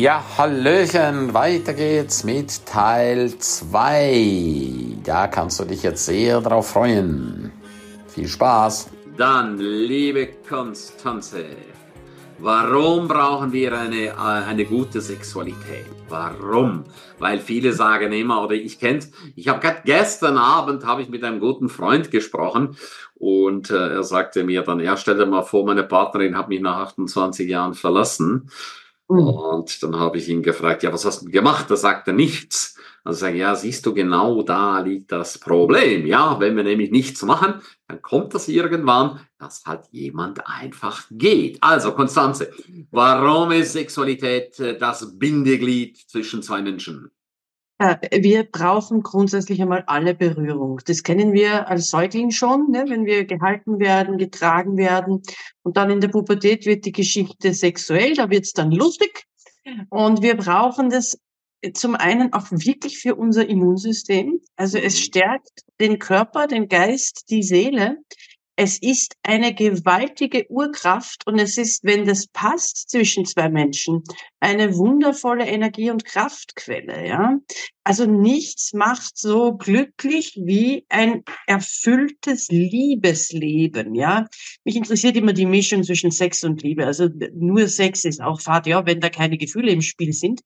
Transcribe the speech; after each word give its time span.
Ja, 0.00 0.24
Hallöchen, 0.38 1.34
weiter 1.34 1.74
geht's 1.74 2.24
mit 2.24 2.64
Teil 2.64 3.36
2. 3.36 4.96
Da 5.04 5.26
kannst 5.26 5.60
du 5.60 5.66
dich 5.66 5.82
jetzt 5.82 6.06
sehr 6.06 6.40
drauf 6.40 6.70
freuen. 6.70 7.52
Viel 8.08 8.26
Spaß. 8.26 8.88
Dann, 9.18 9.58
liebe 9.58 10.30
Konstanze, 10.48 11.44
warum 12.38 13.08
brauchen 13.08 13.52
wir 13.52 13.78
eine, 13.78 14.06
äh, 14.06 14.14
eine 14.14 14.64
gute 14.64 15.02
Sexualität? 15.02 15.84
Warum? 16.08 16.84
Weil 17.18 17.38
viele 17.38 17.74
sagen 17.74 18.10
immer, 18.14 18.42
oder 18.42 18.54
ich 18.54 18.80
kenn's, 18.80 19.10
ich 19.36 19.48
habe 19.48 19.60
gerade 19.60 19.82
gestern 19.84 20.38
Abend 20.38 20.86
habe 20.86 21.02
ich 21.02 21.10
mit 21.10 21.22
einem 21.24 21.40
guten 21.40 21.68
Freund 21.68 22.10
gesprochen 22.10 22.74
und 23.16 23.68
äh, 23.70 23.96
er 23.96 24.02
sagte 24.02 24.44
mir 24.44 24.62
dann, 24.62 24.80
er 24.80 24.96
stellte 24.96 25.26
mal 25.26 25.42
vor, 25.42 25.66
meine 25.66 25.84
Partnerin 25.84 26.38
hat 26.38 26.48
mich 26.48 26.62
nach 26.62 26.78
28 26.78 27.46
Jahren 27.46 27.74
verlassen. 27.74 28.48
Und 29.10 29.82
dann 29.82 29.96
habe 29.96 30.18
ich 30.18 30.28
ihn 30.28 30.40
gefragt, 30.40 30.84
ja, 30.84 30.92
was 30.92 31.04
hast 31.04 31.22
du 31.22 31.30
gemacht? 31.30 31.68
Da 31.68 31.74
sagt 31.74 32.06
er 32.06 32.14
nichts. 32.14 32.78
Also 33.02 33.18
sage 33.18 33.34
ich, 33.34 33.40
ja, 33.40 33.56
siehst 33.56 33.84
du, 33.84 33.92
genau 33.92 34.44
da 34.44 34.78
liegt 34.78 35.10
das 35.10 35.36
Problem. 35.36 36.06
Ja, 36.06 36.38
wenn 36.38 36.56
wir 36.56 36.62
nämlich 36.62 36.92
nichts 36.92 37.20
machen, 37.24 37.54
dann 37.88 38.02
kommt 38.02 38.34
das 38.34 38.46
irgendwann, 38.46 39.18
dass 39.36 39.64
halt 39.66 39.86
jemand 39.90 40.46
einfach 40.46 41.06
geht. 41.10 41.58
Also, 41.60 41.90
Konstanze, 41.90 42.52
warum 42.92 43.50
ist 43.50 43.72
Sexualität 43.72 44.60
äh, 44.60 44.78
das 44.78 45.18
Bindeglied 45.18 45.96
zwischen 45.96 46.40
zwei 46.40 46.62
Menschen? 46.62 47.10
Äh, 47.80 48.22
wir 48.22 48.44
brauchen 48.44 49.02
grundsätzlich 49.02 49.60
einmal 49.62 49.84
alle 49.86 50.14
Berührung. 50.14 50.80
Das 50.84 51.02
kennen 51.02 51.32
wir 51.32 51.66
als 51.66 51.88
Säugling 51.88 52.30
schon, 52.30 52.70
ne? 52.70 52.84
wenn 52.86 53.06
wir 53.06 53.24
gehalten 53.24 53.80
werden, 53.80 54.18
getragen 54.18 54.76
werden. 54.76 55.22
Und 55.62 55.78
dann 55.78 55.90
in 55.90 56.00
der 56.00 56.08
Pubertät 56.08 56.66
wird 56.66 56.84
die 56.84 56.92
Geschichte 56.92 57.54
sexuell, 57.54 58.14
da 58.14 58.28
wird 58.28 58.44
es 58.44 58.52
dann 58.52 58.70
lustig. 58.70 59.24
Und 59.88 60.20
wir 60.20 60.36
brauchen 60.36 60.90
das 60.90 61.18
zum 61.74 61.94
einen 61.94 62.32
auch 62.32 62.46
wirklich 62.50 62.98
für 62.98 63.14
unser 63.14 63.48
Immunsystem. 63.48 64.40
Also 64.56 64.76
es 64.78 64.98
stärkt 65.00 65.62
den 65.80 65.98
Körper, 65.98 66.46
den 66.46 66.68
Geist, 66.68 67.30
die 67.30 67.42
Seele. 67.42 67.96
Es 68.62 68.76
ist 68.76 69.16
eine 69.22 69.54
gewaltige 69.54 70.44
Urkraft 70.50 71.26
und 71.26 71.38
es 71.38 71.56
ist, 71.56 71.82
wenn 71.82 72.04
das 72.04 72.26
passt 72.26 72.90
zwischen 72.90 73.24
zwei 73.24 73.48
Menschen, 73.48 74.02
eine 74.38 74.76
wundervolle 74.76 75.46
Energie- 75.46 75.90
und 75.90 76.04
Kraftquelle, 76.04 77.08
ja. 77.08 77.38
Also 77.84 78.04
nichts 78.04 78.74
macht 78.74 79.16
so 79.16 79.54
glücklich 79.54 80.38
wie 80.44 80.84
ein 80.90 81.24
erfülltes 81.46 82.48
Liebesleben, 82.48 83.94
ja. 83.94 84.26
Mich 84.64 84.76
interessiert 84.76 85.16
immer 85.16 85.32
die 85.32 85.46
Mischung 85.46 85.82
zwischen 85.82 86.10
Sex 86.10 86.44
und 86.44 86.62
Liebe. 86.62 86.84
Also 86.84 87.08
nur 87.32 87.66
Sex 87.66 88.04
ist 88.04 88.20
auch 88.20 88.42
Fahrt, 88.42 88.66
ja, 88.66 88.84
wenn 88.84 89.00
da 89.00 89.08
keine 89.08 89.38
Gefühle 89.38 89.72
im 89.72 89.80
Spiel 89.80 90.12
sind. 90.12 90.42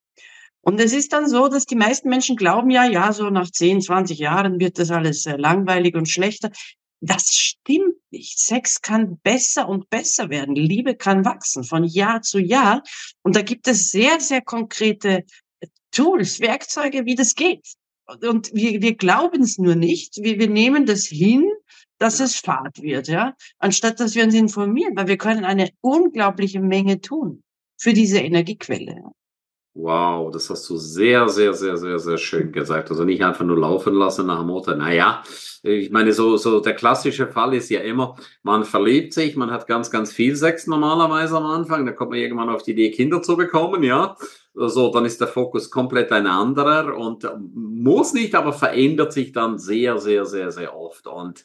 Und 0.60 0.80
es 0.80 0.92
ist 0.92 1.12
dann 1.12 1.28
so, 1.28 1.48
dass 1.48 1.66
die 1.66 1.74
meisten 1.74 2.08
Menschen 2.08 2.36
glauben 2.36 2.70
ja, 2.70 2.84
ja, 2.84 3.12
so 3.12 3.28
nach 3.28 3.50
10, 3.50 3.80
20 3.80 4.20
Jahren 4.20 4.60
wird 4.60 4.78
das 4.78 4.92
alles 4.92 5.26
äh, 5.26 5.36
langweilig 5.36 5.96
und 5.96 6.08
schlechter. 6.08 6.52
Das 7.00 7.34
stimmt 7.34 7.96
nicht. 8.10 8.38
Sex 8.38 8.80
kann 8.80 9.18
besser 9.18 9.68
und 9.68 9.90
besser 9.90 10.30
werden. 10.30 10.54
Liebe 10.54 10.94
kann 10.94 11.24
wachsen 11.24 11.64
von 11.64 11.84
Jahr 11.84 12.22
zu 12.22 12.38
Jahr. 12.38 12.82
Und 13.22 13.36
da 13.36 13.42
gibt 13.42 13.68
es 13.68 13.90
sehr, 13.90 14.20
sehr 14.20 14.40
konkrete 14.40 15.24
äh, 15.60 15.66
Tools, 15.90 16.40
Werkzeuge, 16.40 17.04
wie 17.04 17.14
das 17.14 17.34
geht. 17.34 17.74
Und 18.06 18.52
wir, 18.54 18.82
wir 18.82 18.94
glauben 18.94 19.42
es 19.42 19.58
nur 19.58 19.74
nicht. 19.74 20.16
Wir, 20.22 20.38
wir 20.38 20.48
nehmen 20.48 20.86
das 20.86 21.06
hin, 21.06 21.50
dass 21.98 22.20
es 22.20 22.36
Fahrt 22.36 22.82
wird, 22.82 23.08
ja, 23.08 23.34
anstatt 23.58 24.00
dass 24.00 24.14
wir 24.14 24.24
uns 24.24 24.34
informieren, 24.34 24.96
weil 24.96 25.06
wir 25.06 25.16
können 25.16 25.44
eine 25.44 25.70
unglaubliche 25.80 26.60
Menge 26.60 27.00
tun 27.00 27.42
für 27.78 27.92
diese 27.92 28.18
Energiequelle. 28.18 29.02
Wow, 29.76 30.30
das 30.30 30.48
hast 30.50 30.70
du 30.70 30.76
sehr, 30.76 31.28
sehr, 31.28 31.52
sehr, 31.52 31.76
sehr, 31.76 31.98
sehr 31.98 32.16
schön 32.16 32.52
gesagt. 32.52 32.90
Also 32.92 33.02
nicht 33.02 33.24
einfach 33.24 33.44
nur 33.44 33.58
laufen 33.58 33.92
lassen 33.94 34.26
nach 34.26 34.38
dem 34.38 34.46
Motto, 34.46 34.72
naja, 34.76 35.24
ich 35.64 35.90
meine, 35.90 36.12
so, 36.12 36.36
so 36.36 36.60
der 36.60 36.74
klassische 36.74 37.26
Fall 37.26 37.54
ist 37.54 37.70
ja 37.70 37.80
immer, 37.80 38.14
man 38.44 38.64
verliebt 38.64 39.14
sich, 39.14 39.34
man 39.34 39.50
hat 39.50 39.66
ganz, 39.66 39.90
ganz 39.90 40.12
viel 40.12 40.36
Sex 40.36 40.68
normalerweise 40.68 41.36
am 41.36 41.46
Anfang, 41.46 41.84
dann 41.86 41.96
kommt 41.96 42.10
man 42.10 42.20
irgendwann 42.20 42.50
auf 42.50 42.62
die 42.62 42.70
Idee, 42.70 42.92
Kinder 42.92 43.20
zu 43.20 43.36
bekommen, 43.36 43.82
ja. 43.82 44.16
So, 44.54 44.92
dann 44.92 45.04
ist 45.04 45.20
der 45.20 45.26
Fokus 45.26 45.70
komplett 45.72 46.12
ein 46.12 46.28
anderer 46.28 46.96
und 46.96 47.28
muss 47.52 48.12
nicht, 48.12 48.36
aber 48.36 48.52
verändert 48.52 49.12
sich 49.12 49.32
dann 49.32 49.58
sehr, 49.58 49.98
sehr, 49.98 50.24
sehr, 50.24 50.52
sehr 50.52 50.76
oft. 50.76 51.08
Und 51.08 51.44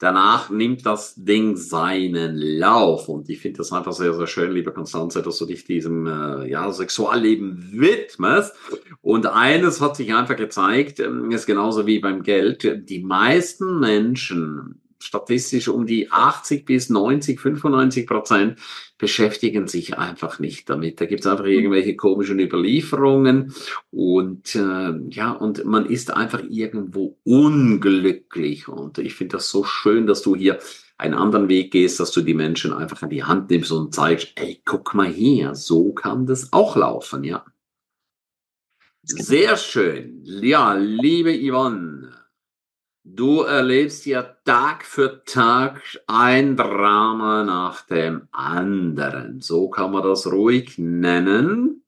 danach 0.00 0.50
nimmt 0.50 0.84
das 0.84 1.14
Ding 1.14 1.56
seinen 1.56 2.36
Lauf. 2.36 3.08
Und 3.08 3.28
ich 3.28 3.38
finde 3.38 3.58
das 3.58 3.70
einfach 3.72 3.92
sehr, 3.92 4.14
sehr 4.14 4.26
schön, 4.26 4.50
liebe 4.50 4.72
Konstanze, 4.72 5.22
dass 5.22 5.38
du 5.38 5.46
dich 5.46 5.64
diesem 5.64 6.06
äh, 6.06 6.48
ja, 6.48 6.72
Sexualleben 6.72 7.68
widmest. 7.72 8.54
Und 9.02 9.26
eines 9.26 9.80
hat 9.80 9.96
sich 9.96 10.12
einfach 10.12 10.36
gezeigt, 10.36 10.98
ähm, 10.98 11.30
ist 11.30 11.46
genauso 11.46 11.86
wie 11.86 12.00
beim 12.00 12.22
Geld. 12.22 12.88
Die 12.88 13.00
meisten 13.00 13.78
Menschen 13.78 14.79
statistisch 15.02 15.68
um 15.68 15.86
die 15.86 16.10
80 16.10 16.64
bis 16.64 16.90
90, 16.90 17.40
95 17.40 18.06
Prozent 18.06 18.58
beschäftigen 18.98 19.66
sich 19.66 19.96
einfach 19.98 20.38
nicht 20.38 20.68
damit. 20.68 21.00
Da 21.00 21.06
gibt 21.06 21.20
es 21.20 21.26
einfach 21.26 21.44
mhm. 21.44 21.52
irgendwelche 21.52 21.96
komischen 21.96 22.38
Überlieferungen 22.38 23.54
und 23.90 24.54
äh, 24.54 24.92
ja, 25.10 25.32
und 25.32 25.64
man 25.64 25.86
ist 25.86 26.12
einfach 26.12 26.42
irgendwo 26.48 27.18
unglücklich. 27.24 28.68
Und 28.68 28.98
ich 28.98 29.14
finde 29.14 29.38
das 29.38 29.50
so 29.50 29.64
schön, 29.64 30.06
dass 30.06 30.22
du 30.22 30.36
hier 30.36 30.58
einen 30.98 31.14
anderen 31.14 31.48
Weg 31.48 31.72
gehst, 31.72 31.98
dass 31.98 32.12
du 32.12 32.20
die 32.20 32.34
Menschen 32.34 32.74
einfach 32.74 33.02
an 33.02 33.10
die 33.10 33.24
Hand 33.24 33.48
nimmst 33.48 33.72
und 33.72 33.94
zeigst, 33.94 34.32
ey, 34.36 34.60
guck 34.66 34.94
mal 34.94 35.08
hier, 35.08 35.54
so 35.54 35.92
kann 35.92 36.26
das 36.26 36.52
auch 36.52 36.76
laufen, 36.76 37.24
ja. 37.24 37.44
Sehr 39.02 39.56
schön. 39.56 40.20
Ja, 40.24 40.74
liebe 40.74 41.32
Yvonne, 41.32 42.12
Du 43.02 43.40
erlebst 43.40 44.04
ja 44.04 44.22
Tag 44.22 44.84
für 44.84 45.24
Tag 45.24 45.80
ein 46.06 46.56
Drama 46.56 47.44
nach 47.44 47.86
dem 47.86 48.28
anderen. 48.30 49.40
So 49.40 49.70
kann 49.70 49.92
man 49.92 50.02
das 50.02 50.26
ruhig 50.26 50.76
nennen. 50.76 51.82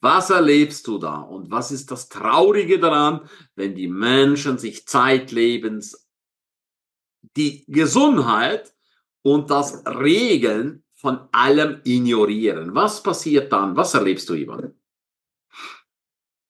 Was 0.00 0.28
erlebst 0.28 0.86
du 0.86 0.98
da? 0.98 1.20
Und 1.20 1.50
was 1.50 1.72
ist 1.72 1.90
das 1.90 2.10
Traurige 2.10 2.78
daran, 2.78 3.22
wenn 3.54 3.74
die 3.74 3.88
Menschen 3.88 4.58
sich 4.58 4.86
zeitlebens 4.86 6.06
die 7.38 7.64
Gesundheit 7.66 8.74
und 9.22 9.50
das 9.50 9.82
Regeln 9.86 10.84
von 10.92 11.20
allem 11.32 11.80
ignorieren? 11.84 12.74
Was 12.74 13.02
passiert 13.02 13.50
dann? 13.50 13.76
Was 13.76 13.94
erlebst 13.94 14.28
du, 14.28 14.34
Ivan? 14.34 14.74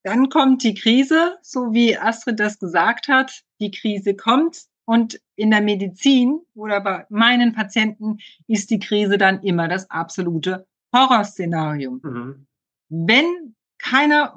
Dann 0.03 0.27
kommt 0.27 0.63
die 0.63 0.73
Krise, 0.73 1.37
so 1.41 1.71
wie 1.71 1.97
Astrid 1.97 2.41
das 2.41 2.59
gesagt 2.59 3.07
hat. 3.07 3.44
Die 3.59 3.71
Krise 3.71 4.15
kommt 4.15 4.65
und 4.85 5.19
in 5.35 5.51
der 5.51 5.61
Medizin 5.61 6.39
oder 6.53 6.81
bei 6.81 7.05
meinen 7.09 7.53
Patienten 7.53 8.17
ist 8.47 8.69
die 8.69 8.79
Krise 8.79 9.17
dann 9.17 9.41
immer 9.41 9.67
das 9.67 9.89
absolute 9.89 10.67
Horrorszenario. 10.93 11.99
Mhm. 12.03 12.47
Wenn 12.89 13.55
keiner 13.77 14.35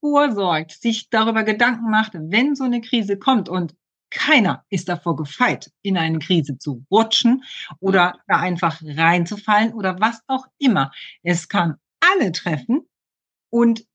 vorsorgt, 0.00 0.72
sich 0.80 1.10
darüber 1.10 1.44
Gedanken 1.44 1.90
macht, 1.90 2.12
wenn 2.14 2.54
so 2.54 2.64
eine 2.64 2.80
Krise 2.80 3.18
kommt 3.18 3.48
und 3.48 3.74
keiner 4.10 4.64
ist 4.70 4.88
davor 4.88 5.16
gefeit, 5.16 5.70
in 5.82 5.96
eine 5.96 6.18
Krise 6.18 6.58
zu 6.58 6.84
rutschen 6.90 7.44
oder 7.78 8.18
da 8.26 8.38
einfach 8.38 8.80
reinzufallen 8.82 9.72
oder 9.72 10.00
was 10.00 10.20
auch 10.26 10.46
immer. 10.58 10.90
Es 11.22 11.48
kann 11.48 11.76
alle 12.00 12.32
treffen 12.32 12.88
und 13.50 13.86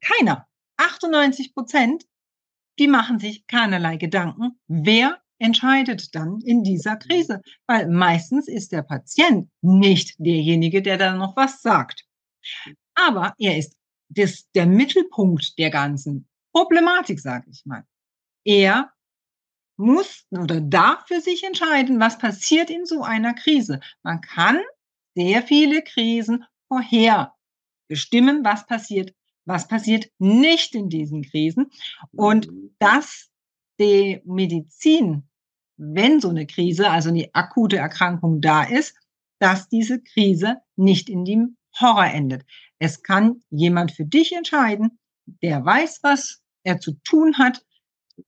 keiner 0.00 0.48
98 0.76 1.54
Prozent, 1.54 2.04
die 2.80 2.88
machen 2.88 3.18
sich 3.18 3.46
keinerlei 3.46 3.96
Gedanken, 3.98 4.58
wer 4.66 5.20
entscheidet 5.38 6.14
dann 6.14 6.40
in 6.40 6.64
dieser 6.64 6.96
Krise. 6.96 7.42
Weil 7.66 7.88
meistens 7.88 8.48
ist 8.48 8.72
der 8.72 8.82
Patient 8.82 9.50
nicht 9.60 10.14
derjenige, 10.18 10.80
der 10.80 10.96
da 10.96 11.14
noch 11.14 11.36
was 11.36 11.60
sagt. 11.60 12.06
Aber 12.94 13.34
er 13.38 13.58
ist 13.58 13.76
das, 14.08 14.50
der 14.54 14.66
Mittelpunkt 14.66 15.58
der 15.58 15.70
ganzen 15.70 16.26
Problematik, 16.52 17.20
sage 17.20 17.50
ich 17.50 17.64
mal. 17.66 17.84
Er 18.44 18.90
muss 19.76 20.26
oder 20.30 20.60
darf 20.60 21.06
für 21.06 21.20
sich 21.20 21.44
entscheiden, 21.44 22.00
was 22.00 22.18
passiert 22.18 22.70
in 22.70 22.86
so 22.86 23.02
einer 23.02 23.34
Krise. 23.34 23.80
Man 24.02 24.22
kann 24.22 24.58
sehr 25.14 25.42
viele 25.42 25.82
Krisen 25.82 26.44
vorher 26.68 27.34
bestimmen, 27.88 28.44
was 28.44 28.66
passiert 28.66 29.14
was 29.50 29.66
passiert 29.66 30.10
nicht 30.18 30.74
in 30.74 30.88
diesen 30.88 31.22
Krisen 31.22 31.70
und 32.12 32.50
mhm. 32.50 32.74
dass 32.78 33.28
die 33.80 34.20
Medizin, 34.24 35.28
wenn 35.76 36.20
so 36.20 36.28
eine 36.28 36.46
Krise, 36.46 36.88
also 36.88 37.08
eine 37.08 37.28
akute 37.32 37.76
Erkrankung 37.76 38.40
da 38.40 38.62
ist, 38.62 38.94
dass 39.40 39.68
diese 39.68 40.00
Krise 40.00 40.58
nicht 40.76 41.08
in 41.08 41.24
dem 41.24 41.56
Horror 41.80 42.06
endet. 42.06 42.44
Es 42.78 43.02
kann 43.02 43.42
jemand 43.50 43.90
für 43.92 44.04
dich 44.04 44.32
entscheiden, 44.32 44.98
der 45.42 45.64
weiß, 45.64 46.00
was 46.02 46.42
er 46.62 46.78
zu 46.78 46.92
tun 47.02 47.38
hat. 47.38 47.64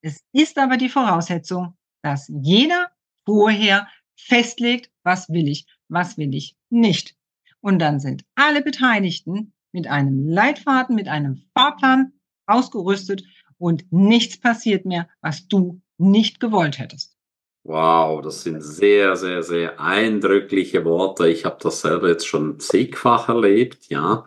Es 0.00 0.24
ist 0.32 0.58
aber 0.58 0.76
die 0.76 0.88
Voraussetzung, 0.88 1.76
dass 2.02 2.28
jeder 2.28 2.90
vorher 3.24 3.86
festlegt, 4.16 4.90
was 5.04 5.28
will 5.28 5.48
ich, 5.48 5.66
was 5.88 6.16
will 6.16 6.34
ich 6.34 6.56
nicht. 6.70 7.14
Und 7.60 7.78
dann 7.78 8.00
sind 8.00 8.24
alle 8.34 8.62
Beteiligten 8.62 9.52
mit 9.72 9.86
einem 9.88 10.28
Leitfaden, 10.28 10.94
mit 10.94 11.08
einem 11.08 11.42
Fahrplan 11.56 12.12
ausgerüstet 12.46 13.24
und 13.58 13.84
nichts 13.90 14.38
passiert 14.38 14.84
mehr, 14.84 15.08
was 15.20 15.48
du 15.48 15.80
nicht 15.98 16.40
gewollt 16.40 16.78
hättest. 16.78 17.16
Wow, 17.64 18.20
das 18.22 18.42
sind 18.42 18.60
sehr, 18.60 19.14
sehr, 19.14 19.42
sehr 19.44 19.80
eindrückliche 19.80 20.84
Worte. 20.84 21.28
Ich 21.28 21.44
habe 21.44 21.58
das 21.62 21.80
selber 21.80 22.08
jetzt 22.08 22.26
schon 22.26 22.58
zigfach 22.58 23.28
erlebt, 23.28 23.86
ja. 23.88 24.26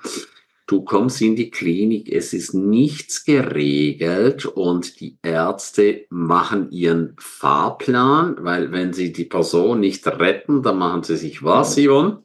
Du 0.67 0.83
kommst 0.83 1.21
in 1.21 1.35
die 1.35 1.51
Klinik, 1.51 2.09
es 2.09 2.33
ist 2.33 2.53
nichts 2.53 3.23
geregelt 3.23 4.45
und 4.45 4.99
die 4.99 5.19
Ärzte 5.21 6.05
machen 6.09 6.71
ihren 6.71 7.15
Fahrplan, 7.19 8.37
weil 8.39 8.71
wenn 8.71 8.93
sie 8.93 9.11
die 9.11 9.25
Person 9.25 9.81
nicht 9.81 10.07
retten, 10.07 10.63
dann 10.63 10.79
machen 10.79 11.03
sie 11.03 11.17
sich 11.17 11.43
was, 11.43 11.77
Yvonne? 11.77 12.23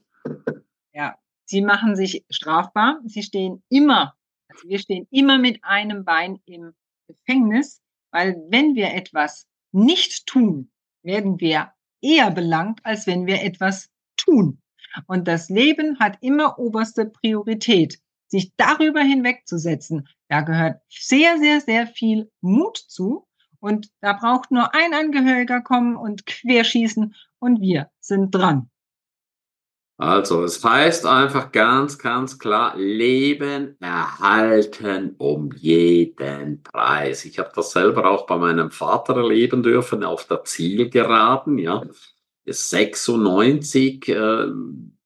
Sie 1.50 1.62
machen 1.62 1.96
sich 1.96 2.24
strafbar. 2.30 3.00
Sie 3.06 3.24
stehen 3.24 3.64
immer, 3.68 4.14
also 4.48 4.68
wir 4.68 4.78
stehen 4.78 5.08
immer 5.10 5.36
mit 5.36 5.64
einem 5.64 6.04
Bein 6.04 6.38
im 6.46 6.74
Gefängnis, 7.08 7.82
weil 8.12 8.36
wenn 8.50 8.76
wir 8.76 8.94
etwas 8.94 9.48
nicht 9.72 10.26
tun, 10.26 10.70
werden 11.02 11.40
wir 11.40 11.72
eher 12.00 12.30
belangt, 12.30 12.78
als 12.84 13.08
wenn 13.08 13.26
wir 13.26 13.42
etwas 13.42 13.90
tun. 14.16 14.62
Und 15.08 15.26
das 15.26 15.48
Leben 15.48 15.98
hat 15.98 16.18
immer 16.20 16.56
oberste 16.56 17.06
Priorität. 17.06 17.98
Sich 18.28 18.52
darüber 18.56 19.00
hinwegzusetzen, 19.00 20.06
da 20.28 20.42
gehört 20.42 20.80
sehr, 20.88 21.36
sehr, 21.38 21.60
sehr 21.60 21.88
viel 21.88 22.30
Mut 22.40 22.76
zu. 22.76 23.26
Und 23.58 23.90
da 24.00 24.12
braucht 24.12 24.52
nur 24.52 24.72
ein 24.72 24.94
Angehöriger 24.94 25.62
kommen 25.62 25.96
und 25.96 26.26
querschießen 26.26 27.12
und 27.40 27.60
wir 27.60 27.90
sind 27.98 28.30
dran. 28.30 28.69
Also, 30.00 30.44
es 30.44 30.64
heißt 30.64 31.04
einfach 31.04 31.52
ganz, 31.52 31.98
ganz 31.98 32.38
klar, 32.38 32.74
Leben 32.74 33.76
erhalten 33.80 35.14
um 35.18 35.52
jeden 35.52 36.62
Preis. 36.62 37.26
Ich 37.26 37.38
habe 37.38 37.50
das 37.54 37.72
selber 37.72 38.10
auch 38.10 38.24
bei 38.24 38.38
meinem 38.38 38.70
Vater 38.70 39.16
erleben 39.16 39.62
dürfen 39.62 40.02
auf 40.02 40.26
der 40.26 40.42
Zielgeraden, 40.44 41.58
ja. 41.58 41.82
96 42.46 44.08
äh, 44.08 44.46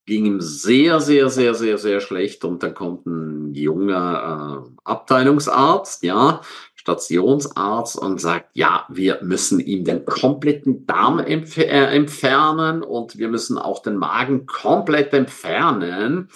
ging 0.07 0.27
ihm 0.27 0.41
sehr, 0.41 1.01
sehr, 1.01 1.29
sehr, 1.29 1.55
sehr, 1.55 1.79
sehr 1.79 2.01
schlecht 2.01 2.45
und 2.45 2.63
dann 2.63 2.75
kommt 2.75 3.05
ein 3.07 3.53
junger 3.53 4.65
äh, 4.65 4.71
Abteilungsarzt, 4.85 6.05
ja, 6.05 6.41
Stationsarzt 6.85 7.97
und 7.97 8.21
sagt, 8.21 8.51
ja, 8.53 8.85
wir 8.91 9.21
müssen 9.23 9.59
ihm 9.59 9.85
den 9.85 10.05
kompletten 10.05 10.85
Darm 10.85 11.19
entf 11.19 11.57
äh, 11.57 11.65
entfernen 11.65 12.83
und 12.83 13.17
wir 13.17 13.29
müssen 13.29 13.57
auch 13.57 13.81
den 13.81 13.97
Magen 13.97 14.45
komplett 14.45 15.15
entfernen, 15.15 16.29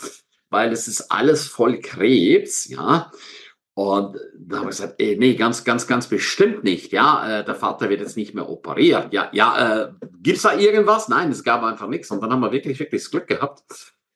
weil 0.49 0.73
es 0.73 0.89
ist 0.89 1.13
alles 1.13 1.47
voll 1.47 1.81
Krebs, 1.81 2.67
ja. 2.69 3.13
Und 3.75 4.17
da 4.39 4.57
haben 4.57 4.65
wir 4.65 4.71
gesagt, 4.71 4.95
ey, 4.99 5.17
nee, 5.19 5.35
ganz, 5.35 5.65
ganz, 5.65 5.87
ganz 5.87 6.09
bestimmt 6.09 6.65
nicht. 6.65 6.93
Ja, 6.93 7.41
äh, 7.41 7.45
der 7.45 7.55
Vater 7.55 7.91
wird 7.91 8.01
jetzt 8.01 8.17
nicht 8.17 8.35
mehr 8.35 8.49
operiert. 8.49 9.13
Ja, 9.13 9.29
ja, 9.33 9.83
äh, 9.83 9.93
gibt's 10.21 10.43
da 10.43 10.57
irgendwas? 10.57 11.09
Nein, 11.09 11.31
es 11.31 11.45
gab 11.45 11.63
einfach 11.63 11.89
nichts. 11.89 12.11
Und 12.11 12.21
dann 12.23 12.33
haben 12.33 12.41
wir 12.41 12.51
wirklich, 12.51 12.81
wirklich 12.81 13.03
das 13.03 13.11
Glück 13.11 13.29
gehabt 13.29 13.63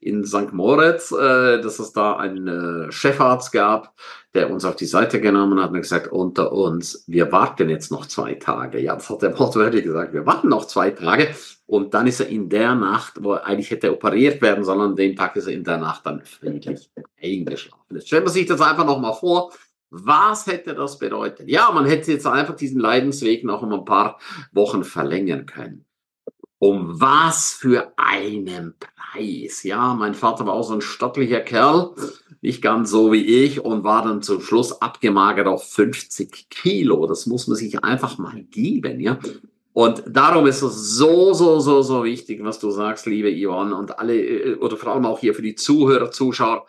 in 0.02 0.24
St. 0.24 0.52
Moritz, 0.52 1.12
äh, 1.12 1.60
dass 1.60 1.78
es 1.78 1.92
da 1.92 2.16
einen 2.16 2.88
äh, 2.88 2.92
Chefarzt 2.92 3.52
gab, 3.52 3.94
der 4.34 4.50
uns 4.50 4.64
auf 4.64 4.74
die 4.74 4.86
Seite 4.86 5.20
genommen 5.20 5.62
hat 5.62 5.70
und 5.70 5.80
gesagt, 5.80 6.10
unter 6.10 6.52
uns, 6.52 7.04
wir 7.06 7.30
warten 7.30 7.68
jetzt 7.68 7.92
noch 7.92 8.06
zwei 8.06 8.34
Tage. 8.34 8.80
Ja, 8.80 8.96
das 8.96 9.08
hat 9.08 9.22
er 9.22 9.38
wortwörtlich 9.38 9.84
gesagt, 9.84 10.12
wir 10.12 10.26
warten 10.26 10.48
noch 10.48 10.66
zwei 10.66 10.90
Tage. 10.90 11.28
Und 11.66 11.94
dann 11.94 12.08
ist 12.08 12.20
er 12.20 12.28
in 12.28 12.48
der 12.48 12.74
Nacht, 12.74 13.22
wo 13.22 13.34
er 13.34 13.46
eigentlich 13.46 13.70
hätte 13.70 13.92
operiert 13.92 14.42
werden 14.42 14.64
sollen, 14.64 14.80
an 14.80 14.96
dem 14.96 15.14
Tag 15.14 15.36
ist 15.36 15.46
er 15.46 15.52
in 15.52 15.64
der 15.64 15.78
Nacht 15.78 16.04
dann 16.04 16.22
friedlich 16.24 16.90
eingeschlafen. 17.22 17.94
Jetzt 17.94 18.08
stellt 18.08 18.24
man 18.24 18.32
sich 18.32 18.46
das 18.46 18.60
einfach 18.60 18.84
nochmal 18.84 19.14
vor. 19.14 19.52
Was 19.90 20.46
hätte 20.46 20.74
das 20.74 20.98
bedeutet? 20.98 21.48
Ja, 21.48 21.70
man 21.70 21.86
hätte 21.86 22.12
jetzt 22.12 22.26
einfach 22.26 22.56
diesen 22.56 22.80
Leidensweg 22.80 23.44
noch 23.44 23.62
um 23.62 23.72
ein 23.72 23.84
paar 23.84 24.18
Wochen 24.50 24.84
verlängern 24.84 25.46
können. 25.46 25.84
Um 26.62 27.00
was 27.00 27.54
für 27.54 27.92
einen 27.96 28.74
Preis? 28.78 29.64
Ja, 29.64 29.94
mein 29.94 30.14
Vater 30.14 30.46
war 30.46 30.54
auch 30.54 30.62
so 30.62 30.74
ein 30.74 30.80
stattlicher 30.80 31.40
Kerl, 31.40 31.90
nicht 32.40 32.62
ganz 32.62 32.88
so 32.88 33.10
wie 33.10 33.24
ich 33.24 33.64
und 33.64 33.82
war 33.82 34.04
dann 34.04 34.22
zum 34.22 34.40
Schluss 34.40 34.80
abgemagert 34.80 35.48
auf 35.48 35.68
50 35.68 36.50
Kilo. 36.50 37.08
Das 37.08 37.26
muss 37.26 37.48
man 37.48 37.56
sich 37.56 37.82
einfach 37.82 38.16
mal 38.18 38.44
geben, 38.44 39.00
ja. 39.00 39.18
Und 39.72 40.04
darum 40.06 40.46
ist 40.46 40.62
es 40.62 40.94
so, 40.94 41.32
so, 41.32 41.58
so, 41.58 41.82
so 41.82 42.04
wichtig, 42.04 42.44
was 42.44 42.60
du 42.60 42.70
sagst, 42.70 43.06
liebe 43.06 43.32
Yvonne 43.32 43.74
und 43.74 43.98
alle, 43.98 44.16
äh, 44.16 44.54
oder 44.54 44.76
vor 44.76 44.92
allem 44.92 45.06
auch 45.06 45.18
hier 45.18 45.34
für 45.34 45.42
die 45.42 45.56
Zuhörer, 45.56 46.12
Zuschauer 46.12 46.68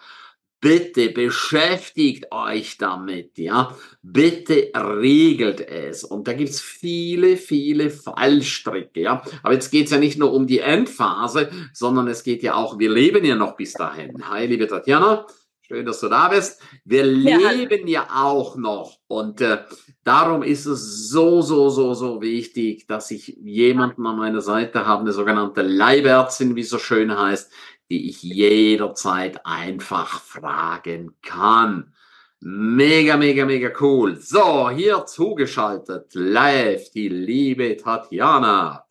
Bitte 0.63 1.09
beschäftigt 1.09 2.31
euch 2.31 2.77
damit, 2.77 3.37
ja. 3.37 3.75
Bitte 4.01 4.71
regelt 4.73 5.59
es. 5.59 6.05
Und 6.05 6.25
da 6.29 6.31
gibt's 6.31 6.61
viele, 6.61 7.35
viele 7.35 7.89
Fallstricke, 7.89 9.01
ja. 9.01 9.21
Aber 9.43 9.53
jetzt 9.53 9.71
geht's 9.71 9.91
ja 9.91 9.97
nicht 9.97 10.17
nur 10.17 10.31
um 10.31 10.47
die 10.47 10.59
Endphase, 10.59 11.51
sondern 11.73 12.07
es 12.07 12.23
geht 12.23 12.43
ja 12.43 12.53
auch, 12.53 12.79
wir 12.79 12.89
leben 12.89 13.25
ja 13.25 13.35
noch 13.35 13.57
bis 13.57 13.73
dahin. 13.73 14.29
Hi, 14.29 14.47
liebe 14.47 14.65
Tatjana. 14.65 15.27
Schön, 15.65 15.85
dass 15.85 16.01
du 16.01 16.07
da 16.07 16.27
bist. 16.29 16.61
Wir 16.85 17.05
ja. 17.05 17.51
leben 17.51 17.87
ja 17.87 18.07
auch 18.13 18.55
noch. 18.55 18.99
Und 19.07 19.41
äh, 19.41 19.59
darum 20.03 20.43
ist 20.43 20.65
es 20.65 21.09
so, 21.09 21.41
so, 21.41 21.69
so, 21.69 21.93
so 21.93 22.21
wichtig, 22.21 22.85
dass 22.87 23.11
ich 23.11 23.37
jemanden 23.41 24.05
an 24.05 24.17
meiner 24.17 24.41
Seite 24.41 24.85
habe, 24.85 25.01
eine 25.01 25.13
sogenannte 25.13 25.61
Leibärztin, 25.61 26.55
wie 26.55 26.63
so 26.63 26.77
schön 26.77 27.17
heißt, 27.17 27.51
die 27.93 28.09
ich 28.09 28.23
jederzeit 28.23 29.45
einfach 29.45 30.19
fragen 30.19 31.15
kann. 31.21 31.93
Mega, 32.39 33.17
mega, 33.17 33.45
mega 33.45 33.71
cool. 33.79 34.19
So, 34.19 34.71
hier 34.71 35.05
zugeschaltet, 35.05 36.09
live, 36.15 36.89
die 36.89 37.07
liebe 37.07 37.77
Tatjana. 37.77 38.87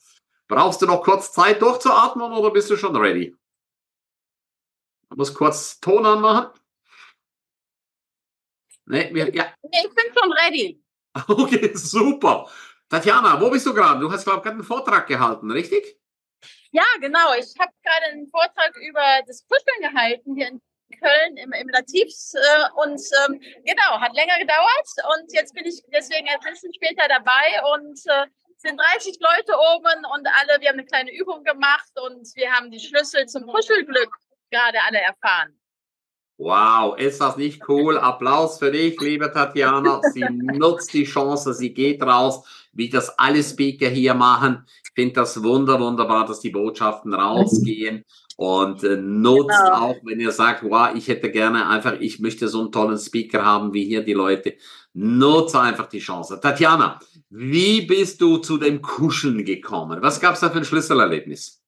Brauchst 0.46 0.82
du 0.82 0.87
noch 0.87 1.02
kurz 1.02 1.32
Zeit 1.32 1.60
durchzuatmen 1.60 2.31
oder 2.31 2.52
bist 2.52 2.70
du 2.70 2.76
schon 2.76 2.94
ready? 2.94 3.37
Ich 5.10 5.16
muss 5.16 5.34
kurz 5.34 5.81
Ton 5.81 6.06
anmachen. 6.06 6.52
Nee, 8.87 9.10
wir, 9.12 9.34
ja. 9.34 9.46
nee, 9.64 9.81
ich 9.84 9.94
bin 9.94 10.04
schon 10.16 10.32
ready. 10.32 10.81
Okay, 11.28 11.72
super. 11.75 12.49
Tatjana, 12.88 13.40
wo 13.40 13.50
bist 13.50 13.66
du 13.66 13.75
gerade? 13.75 13.99
Du 13.99 14.12
hast, 14.12 14.22
glaube 14.22 14.38
ich, 14.38 14.44
gerade 14.44 14.54
einen 14.54 14.64
Vortrag 14.64 15.08
gehalten, 15.08 15.50
richtig? 15.50 15.99
Ja, 16.73 16.85
genau. 17.01 17.35
Ich 17.39 17.55
habe 17.61 17.73
gerade 17.83 18.13
einen 18.13 18.29
Vortrag 18.29 18.75
über 18.77 19.21
das 19.27 19.47
Kuscheln 19.47 19.93
gehalten 19.93 20.35
hier 20.35 20.49
in 20.49 20.61
Köln 20.99 21.37
im, 21.37 21.52
im 21.52 21.69
Lativs 21.69 22.35
äh, 22.35 22.38
und 22.76 23.00
ähm, 23.25 23.41
genau, 23.64 24.00
hat 24.00 24.14
länger 24.14 24.38
gedauert 24.38 24.88
und 25.17 25.33
jetzt 25.33 25.55
bin 25.55 25.64
ich 25.64 25.83
deswegen 25.93 26.29
ein 26.29 26.41
bisschen 26.41 26.73
später 26.75 27.09
dabei 27.09 27.61
und 27.75 27.99
äh, 28.07 28.26
sind 28.59 28.79
30 28.79 29.19
Leute 29.21 29.52
oben 29.75 30.05
und 30.14 30.26
alle, 30.26 30.61
wir 30.61 30.69
haben 30.69 30.79
eine 30.79 30.87
kleine 30.87 31.12
Übung 31.14 31.45
gemacht 31.45 31.91
und 32.00 32.29
wir 32.37 32.52
haben 32.52 32.71
die 32.71 32.81
Schlüssel 32.81 33.26
zum 33.26 33.47
Kuschelglück 33.47 34.11
gerade 34.50 34.79
alle 34.87 35.00
erfahren. 35.00 35.59
Wow, 36.38 36.99
ist 36.99 37.21
das 37.21 37.37
nicht 37.37 37.69
cool? 37.69 37.99
Applaus 37.99 38.59
für 38.59 38.73
dich, 38.73 39.00
liebe 39.00 39.31
Tatjana. 39.33 40.00
Sie 40.12 40.21
nutzt 40.31 40.93
die 40.93 41.05
Chance, 41.05 41.55
sie 41.55 41.73
geht 41.73 42.02
raus, 42.02 42.45
wie 42.73 42.88
das 42.88 43.17
alle 43.19 43.43
Speaker 43.43 43.88
hier 43.88 44.14
machen. 44.14 44.67
Ich 44.94 45.02
finde 45.02 45.14
das 45.14 45.42
wunder, 45.42 45.80
wunderbar, 45.80 46.26
dass 46.26 46.40
die 46.40 46.50
Botschaften 46.50 47.14
rausgehen 47.14 48.04
und 48.37 48.84
äh, 48.84 48.96
nutzt 48.96 49.58
genau. 49.58 49.72
auch, 49.72 49.96
wenn 50.04 50.20
ihr 50.20 50.32
sagt, 50.32 50.62
wow, 50.64 50.90
ich 50.94 51.08
hätte 51.08 51.30
gerne 51.30 51.66
einfach, 51.66 51.94
ich 51.99 52.20
möchte 52.20 52.49
so 52.49 52.61
einen 52.61 52.72
tollen 52.72 52.99
Speaker 52.99 53.42
haben 53.42 53.72
wie 53.72 53.84
hier 53.84 54.02
die 54.02 54.12
Leute. 54.12 54.54
Nutze 54.92 55.61
einfach 55.61 55.87
die 55.87 56.00
Chance. 56.00 56.40
Tatjana, 56.42 57.00
wie 57.30 57.82
bist 57.87 58.20
du 58.20 58.37
zu 58.37 58.58
dem 58.58 58.82
Kuscheln 58.82 59.46
gekommen? 59.46 60.02
Was 60.02 60.20
gab 60.20 60.34
es 60.34 60.40
da 60.40 60.50
für 60.50 60.58
ein 60.58 60.64
Schlüsselerlebnis? 60.66 61.62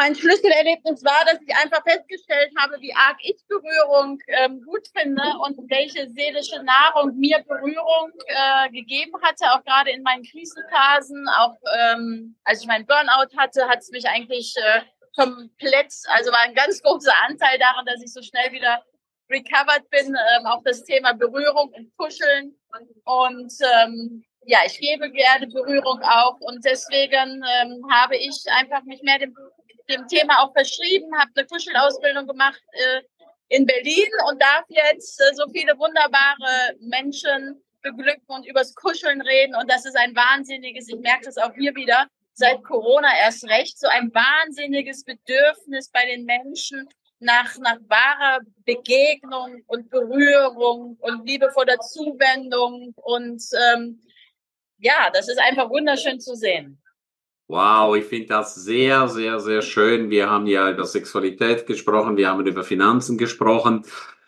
Mein 0.00 0.14
Schlüsselerlebnis 0.14 1.04
war, 1.04 1.26
dass 1.26 1.38
ich 1.46 1.54
einfach 1.54 1.82
festgestellt 1.84 2.50
habe, 2.56 2.80
wie 2.80 2.94
arg 2.94 3.18
ich 3.20 3.36
Berührung 3.46 4.18
ähm, 4.28 4.62
gut 4.64 4.88
finde 4.96 5.22
und 5.44 5.58
welche 5.68 6.08
seelische 6.08 6.62
Nahrung 6.62 7.14
mir 7.18 7.44
Berührung 7.46 8.10
äh, 8.26 8.70
gegeben 8.70 9.12
hatte, 9.20 9.44
auch 9.52 9.62
gerade 9.62 9.90
in 9.90 10.02
meinen 10.02 10.22
Krisenphasen. 10.22 11.28
Auch 11.36 11.54
ähm, 11.78 12.34
als 12.44 12.62
ich 12.62 12.66
meinen 12.66 12.86
Burnout 12.86 13.36
hatte, 13.36 13.68
hat 13.68 13.80
es 13.80 13.90
mich 13.90 14.08
eigentlich 14.08 14.54
äh, 14.56 14.80
komplett, 15.14 15.92
also 16.16 16.32
war 16.32 16.44
ein 16.48 16.54
ganz 16.54 16.80
großer 16.80 17.12
Anteil 17.28 17.58
daran, 17.58 17.84
dass 17.84 18.02
ich 18.02 18.10
so 18.10 18.22
schnell 18.22 18.52
wieder 18.52 18.82
recovered 19.28 19.90
bin, 19.90 20.16
ähm, 20.16 20.46
auch 20.46 20.62
das 20.64 20.82
Thema 20.82 21.12
Berührung 21.12 21.74
und 21.76 21.94
Kuscheln. 21.98 22.56
Und 23.04 23.52
ähm, 23.84 24.24
ja, 24.46 24.60
ich 24.64 24.78
gebe 24.78 25.10
gerne 25.10 25.46
Berührung 25.46 26.00
auch 26.02 26.40
und 26.40 26.64
deswegen 26.64 27.44
ähm, 27.60 27.84
habe 27.92 28.16
ich 28.16 28.42
einfach 28.48 28.82
mich 28.84 29.02
mehr 29.02 29.18
dem 29.18 29.34
dem 29.90 30.06
Thema 30.08 30.42
auch 30.42 30.52
verschrieben, 30.52 31.12
habe 31.18 31.30
eine 31.34 31.46
Kuschelausbildung 31.46 32.26
gemacht 32.26 32.62
äh, 32.72 33.02
in 33.48 33.66
Berlin 33.66 34.08
und 34.28 34.40
darf 34.40 34.64
jetzt 34.68 35.20
äh, 35.20 35.34
so 35.34 35.44
viele 35.52 35.76
wunderbare 35.78 36.76
Menschen 36.80 37.62
beglücken 37.82 38.28
und 38.28 38.46
übers 38.46 38.74
Kuscheln 38.74 39.20
reden. 39.20 39.54
Und 39.54 39.70
das 39.70 39.84
ist 39.84 39.96
ein 39.96 40.14
wahnsinniges, 40.14 40.88
ich 40.88 41.00
merke 41.00 41.24
das 41.24 41.38
auch 41.38 41.52
hier 41.54 41.74
wieder, 41.74 42.06
seit 42.32 42.62
Corona 42.64 43.08
erst 43.18 43.44
recht, 43.48 43.78
so 43.78 43.88
ein 43.88 44.12
wahnsinniges 44.14 45.04
Bedürfnis 45.04 45.90
bei 45.90 46.06
den 46.06 46.24
Menschen, 46.24 46.88
nach, 47.20 47.58
nach 47.58 47.76
wahrer 47.88 48.40
Begegnung 48.64 49.62
und 49.66 49.90
Berührung 49.90 50.96
und 51.00 51.26
liebevoller 51.26 51.78
Zuwendung. 51.80 52.94
Und 52.96 53.42
ähm, 53.74 54.00
ja, 54.78 55.10
das 55.12 55.28
ist 55.28 55.38
einfach 55.38 55.68
wunderschön 55.68 56.18
zu 56.18 56.34
sehen. 56.34 56.82
Wow, 57.50 57.96
ich 57.96 58.04
finde 58.04 58.28
das 58.28 58.54
sehr, 58.54 59.08
sehr, 59.08 59.40
sehr 59.40 59.60
schön. 59.60 60.08
Wir 60.08 60.30
haben 60.30 60.46
ja 60.46 60.70
über 60.70 60.84
Sexualität 60.84 61.66
gesprochen, 61.66 62.16
wir 62.16 62.28
haben 62.28 62.46
über 62.46 62.62
Finanzen 62.62 63.18
gesprochen. 63.18 63.82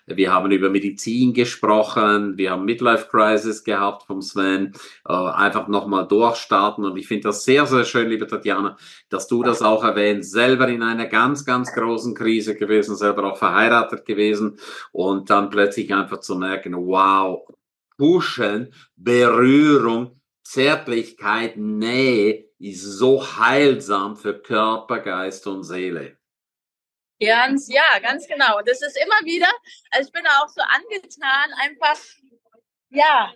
Wir 0.07 0.33
haben 0.33 0.51
über 0.51 0.69
Medizin 0.71 1.33
gesprochen, 1.33 2.37
wir 2.37 2.51
haben 2.51 2.65
Midlife 2.65 3.07
Crisis 3.09 3.63
gehabt 3.63 4.03
vom 4.03 4.21
Sven, 4.21 4.73
äh, 5.09 5.13
einfach 5.13 5.69
nochmal 5.69 6.09
durchstarten 6.09 6.85
und 6.85 6.97
ich 6.97 7.07
finde 7.07 7.29
das 7.29 7.45
sehr, 7.45 7.67
sehr 7.67 7.85
schön, 7.85 8.09
liebe 8.09 8.27
Tatjana, 8.27 8.77
dass 9.09 9.29
du 9.29 9.45
das 9.45 9.63
auch 9.63 9.85
erwähnst, 9.85 10.33
selber 10.33 10.67
in 10.67 10.83
einer 10.83 11.07
ganz, 11.07 11.45
ganz 11.45 11.73
großen 11.73 12.17
Krise 12.17 12.57
gewesen, 12.57 12.97
selber 12.97 13.33
auch 13.33 13.37
verheiratet 13.37 14.05
gewesen 14.05 14.59
und 14.91 15.31
dann 15.31 15.49
plötzlich 15.49 15.95
einfach 15.95 16.19
zu 16.19 16.35
merken, 16.35 16.75
wow, 16.75 17.47
Pushen, 17.97 18.75
Berührung, 18.97 20.21
Zärtlichkeit, 20.45 21.57
Nähe 21.57 22.49
ist 22.59 22.83
so 22.83 23.37
heilsam 23.39 24.17
für 24.17 24.41
Körper, 24.41 25.01
Geist 25.01 25.47
und 25.47 25.65
Seele. 25.65 26.19
Ganz, 27.21 27.73
ja, 27.73 27.99
ganz 28.01 28.27
genau. 28.27 28.61
Das 28.63 28.83
ist 28.83 28.97
immer 28.97 29.21
wieder, 29.25 29.51
also 29.91 30.09
ich 30.09 30.13
bin 30.13 30.27
auch 30.27 30.49
so 30.49 30.61
angetan, 30.63 31.53
einfach, 31.61 31.99
ja, 32.91 33.33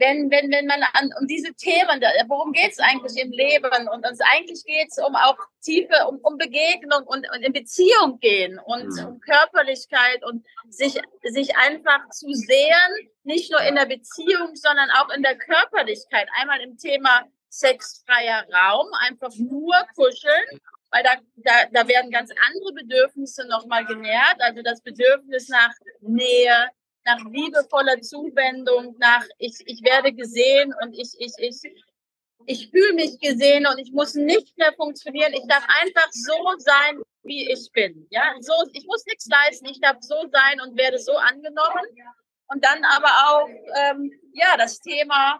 wenn, 0.00 0.30
wenn, 0.30 0.50
wenn 0.50 0.66
man 0.66 0.82
an, 0.94 1.10
um 1.20 1.26
diese 1.26 1.52
Themen, 1.54 2.00
worum 2.28 2.52
geht 2.52 2.72
es 2.72 2.78
eigentlich 2.78 3.22
im 3.22 3.30
Leben? 3.30 3.88
Und 3.88 4.06
uns 4.06 4.20
eigentlich 4.32 4.64
geht 4.64 4.88
es 4.88 4.98
um 4.98 5.14
auch 5.14 5.36
tiefe, 5.62 5.94
um, 6.08 6.18
um 6.22 6.38
Begegnung 6.38 7.04
und, 7.06 7.26
und 7.30 7.42
in 7.42 7.52
Beziehung 7.52 8.18
gehen 8.20 8.58
und 8.58 8.88
mhm. 8.88 9.06
um 9.06 9.20
Körperlichkeit 9.20 10.24
und 10.24 10.44
sich, 10.68 11.00
sich 11.22 11.56
einfach 11.56 12.08
zu 12.10 12.32
sehen, 12.32 13.10
nicht 13.22 13.50
nur 13.50 13.60
in 13.62 13.76
der 13.76 13.86
Beziehung, 13.86 14.56
sondern 14.56 14.90
auch 14.90 15.10
in 15.10 15.22
der 15.22 15.36
Körperlichkeit. 15.36 16.28
Einmal 16.40 16.60
im 16.60 16.76
Thema 16.78 17.24
sexfreier 17.48 18.46
Raum, 18.52 18.86
einfach 19.00 19.34
nur 19.36 19.74
kuscheln 19.94 20.60
weil 20.90 21.04
da, 21.04 21.14
da, 21.36 21.52
da 21.70 21.88
werden 21.88 22.10
ganz 22.10 22.30
andere 22.48 22.72
Bedürfnisse 22.72 23.46
nochmal 23.46 23.86
genährt. 23.86 24.36
Also 24.40 24.62
das 24.62 24.82
Bedürfnis 24.82 25.48
nach 25.48 25.72
Nähe, 26.00 26.68
nach 27.04 27.18
liebevoller 27.30 28.00
Zuwendung, 28.00 28.96
nach 28.98 29.24
ich, 29.38 29.56
ich 29.66 29.82
werde 29.82 30.12
gesehen 30.12 30.74
und 30.82 30.92
ich, 30.92 31.14
ich, 31.18 31.32
ich, 31.38 31.62
ich 32.46 32.70
fühle 32.70 32.94
mich 32.94 33.18
gesehen 33.18 33.66
und 33.66 33.78
ich 33.78 33.92
muss 33.92 34.14
nicht 34.14 34.56
mehr 34.58 34.72
funktionieren. 34.74 35.32
Ich 35.32 35.46
darf 35.46 35.66
einfach 35.82 36.08
so 36.12 36.36
sein, 36.58 37.02
wie 37.22 37.50
ich 37.50 37.70
bin. 37.72 38.06
Ja, 38.10 38.34
so, 38.40 38.52
ich 38.72 38.86
muss 38.86 39.04
nichts 39.06 39.26
leisten. 39.26 39.66
Ich 39.66 39.80
darf 39.80 39.98
so 40.00 40.16
sein 40.32 40.60
und 40.60 40.76
werde 40.76 40.98
so 40.98 41.16
angenommen. 41.16 41.84
Und 42.48 42.64
dann 42.64 42.84
aber 42.84 43.10
auch, 43.28 43.48
ähm, 43.76 44.12
ja, 44.32 44.56
das 44.56 44.80
Thema 44.80 45.38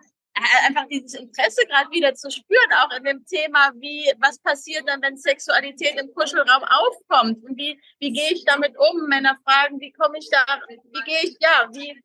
einfach 0.67 0.87
dieses 0.89 1.15
Interesse 1.15 1.67
gerade 1.67 1.91
wieder 1.91 2.15
zu 2.15 2.31
spüren, 2.31 2.73
auch 2.79 2.97
in 2.97 3.05
dem 3.05 3.25
Thema, 3.27 3.73
wie, 3.77 4.13
was 4.19 4.39
passiert 4.39 4.89
dann, 4.89 5.03
wenn 5.03 5.17
Sexualität 5.17 6.01
im 6.01 6.13
Kuschelraum 6.15 6.65
aufkommt? 6.65 7.45
Und 7.45 7.57
wie, 7.57 7.81
wie 7.99 8.13
gehe 8.13 8.33
ich 8.33 8.45
damit 8.45 8.75
um? 8.77 9.09
Männer 9.09 9.37
fragen, 9.45 9.81
wie 9.81 9.93
komme 9.93 10.19
ich 10.19 10.29
da, 10.31 10.45
wie 10.69 11.03
gehe 11.05 11.23
ich, 11.25 11.37
ja, 11.41 11.69
wie 11.73 12.03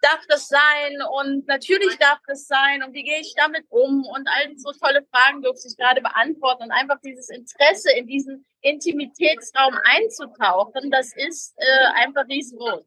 darf 0.00 0.20
das 0.28 0.48
sein? 0.48 1.02
Und 1.20 1.46
natürlich 1.46 1.96
darf 1.98 2.18
das 2.26 2.46
sein. 2.46 2.82
Und 2.82 2.92
wie 2.92 3.02
gehe 3.02 3.20
ich 3.20 3.34
damit 3.36 3.64
um? 3.70 4.04
Und 4.04 4.28
all 4.28 4.56
so 4.56 4.72
tolle 4.72 5.04
Fragen 5.10 5.42
durfte 5.42 5.68
ich 5.68 5.76
gerade 5.76 6.00
beantworten. 6.00 6.64
Und 6.64 6.72
einfach 6.72 6.98
dieses 7.04 7.28
Interesse 7.30 7.92
in 7.92 8.06
diesen 8.06 8.44
Intimitätsraum 8.60 9.76
einzutauchen, 9.84 10.90
das 10.90 11.12
ist 11.14 11.54
äh, 11.56 12.04
einfach 12.04 12.26
riesengroß. 12.28 12.84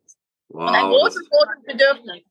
Wow, 0.50 0.70
und 0.70 0.76
ein 0.76 0.90
großes, 0.90 1.30
großes 1.30 1.64
Bedürfnis. 1.66 2.29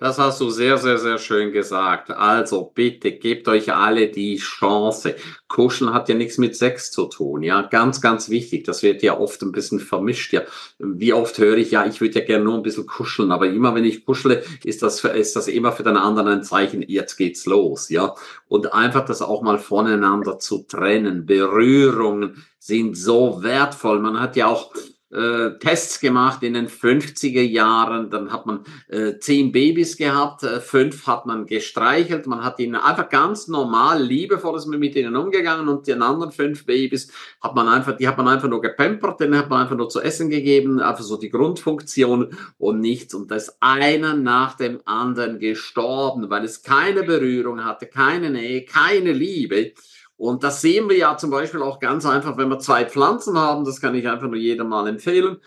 Das 0.00 0.18
hast 0.18 0.40
du 0.40 0.48
sehr, 0.48 0.78
sehr, 0.78 0.96
sehr 0.96 1.18
schön 1.18 1.52
gesagt. 1.52 2.10
Also 2.10 2.72
bitte 2.74 3.12
gebt 3.12 3.46
euch 3.48 3.74
alle 3.74 4.08
die 4.08 4.38
Chance. 4.38 5.14
Kuscheln 5.46 5.92
hat 5.92 6.08
ja 6.08 6.14
nichts 6.14 6.38
mit 6.38 6.56
Sex 6.56 6.90
zu 6.90 7.04
tun. 7.04 7.42
Ja, 7.42 7.60
ganz, 7.60 8.00
ganz 8.00 8.30
wichtig. 8.30 8.64
Das 8.64 8.82
wird 8.82 9.02
ja 9.02 9.18
oft 9.18 9.42
ein 9.42 9.52
bisschen 9.52 9.78
vermischt. 9.78 10.32
Ja, 10.32 10.40
wie 10.78 11.12
oft 11.12 11.36
höre 11.36 11.58
ich, 11.58 11.72
ja, 11.72 11.84
ich 11.84 12.00
würde 12.00 12.20
ja 12.20 12.24
gerne 12.24 12.46
nur 12.46 12.54
ein 12.54 12.62
bisschen 12.62 12.86
kuscheln. 12.86 13.30
Aber 13.30 13.46
immer 13.46 13.74
wenn 13.74 13.84
ich 13.84 14.06
kuschle, 14.06 14.42
ist 14.64 14.82
das, 14.82 15.04
ist 15.04 15.36
das 15.36 15.48
immer 15.48 15.72
für 15.72 15.82
den 15.82 15.98
anderen 15.98 16.28
ein 16.28 16.44
Zeichen, 16.44 16.80
jetzt 16.80 17.18
geht's 17.18 17.44
los. 17.44 17.90
Ja, 17.90 18.14
und 18.48 18.72
einfach 18.72 19.04
das 19.04 19.20
auch 19.20 19.42
mal 19.42 19.58
voneinander 19.58 20.38
zu 20.38 20.64
trennen. 20.66 21.26
Berührungen 21.26 22.46
sind 22.58 22.96
so 22.96 23.42
wertvoll. 23.42 24.00
Man 24.00 24.18
hat 24.18 24.34
ja 24.36 24.46
auch 24.46 24.72
äh, 25.10 25.58
Tests 25.58 26.00
gemacht 26.00 26.42
in 26.42 26.54
den 26.54 26.68
50er 26.68 27.42
Jahren. 27.42 28.10
Dann 28.10 28.32
hat 28.32 28.46
man 28.46 28.60
äh, 28.88 29.18
zehn 29.18 29.52
Babys 29.52 29.96
gehabt, 29.96 30.42
äh, 30.42 30.60
fünf 30.60 31.06
hat 31.06 31.26
man 31.26 31.46
gestreichelt. 31.46 32.26
Man 32.26 32.44
hat 32.44 32.60
ihnen 32.60 32.76
einfach 32.76 33.08
ganz 33.08 33.48
normal, 33.48 34.02
liebevolles 34.02 34.66
mit 34.66 34.94
ihnen 34.94 35.16
umgegangen 35.16 35.68
und 35.68 35.86
den 35.86 36.02
anderen 36.02 36.32
fünf 36.32 36.64
Babys 36.64 37.12
hat 37.40 37.54
man 37.54 37.68
einfach, 37.68 37.96
die 37.96 38.06
hat 38.06 38.18
man 38.18 38.28
einfach 38.28 38.48
nur 38.48 38.60
gepampert, 38.60 39.20
denen 39.20 39.36
hat 39.36 39.50
man 39.50 39.62
einfach 39.62 39.76
nur 39.76 39.88
zu 39.88 40.00
essen 40.00 40.30
gegeben, 40.30 40.80
einfach 40.80 41.04
so 41.04 41.16
die 41.16 41.30
Grundfunktion 41.30 42.36
und 42.58 42.80
nichts. 42.80 43.14
Und 43.14 43.30
da 43.30 43.36
ist 43.36 43.56
einer 43.60 44.14
nach 44.14 44.56
dem 44.56 44.80
anderen 44.84 45.38
gestorben, 45.38 46.30
weil 46.30 46.44
es 46.44 46.62
keine 46.62 47.02
Berührung 47.02 47.64
hatte, 47.64 47.86
keine 47.86 48.30
Nähe, 48.30 48.64
keine 48.64 49.12
Liebe. 49.12 49.72
Und 50.20 50.44
das 50.44 50.60
sehen 50.60 50.90
wir 50.90 50.98
ja 50.98 51.16
zum 51.16 51.30
Beispiel 51.30 51.62
auch 51.62 51.80
ganz 51.80 52.04
einfach, 52.04 52.36
wenn 52.36 52.50
wir 52.50 52.58
zwei 52.58 52.84
Pflanzen 52.84 53.38
haben, 53.38 53.64
das 53.64 53.80
kann 53.80 53.94
ich 53.94 54.06
einfach 54.06 54.26
nur 54.26 54.36
jedem 54.36 54.68
mal 54.68 54.86
empfehlen. 54.86 55.38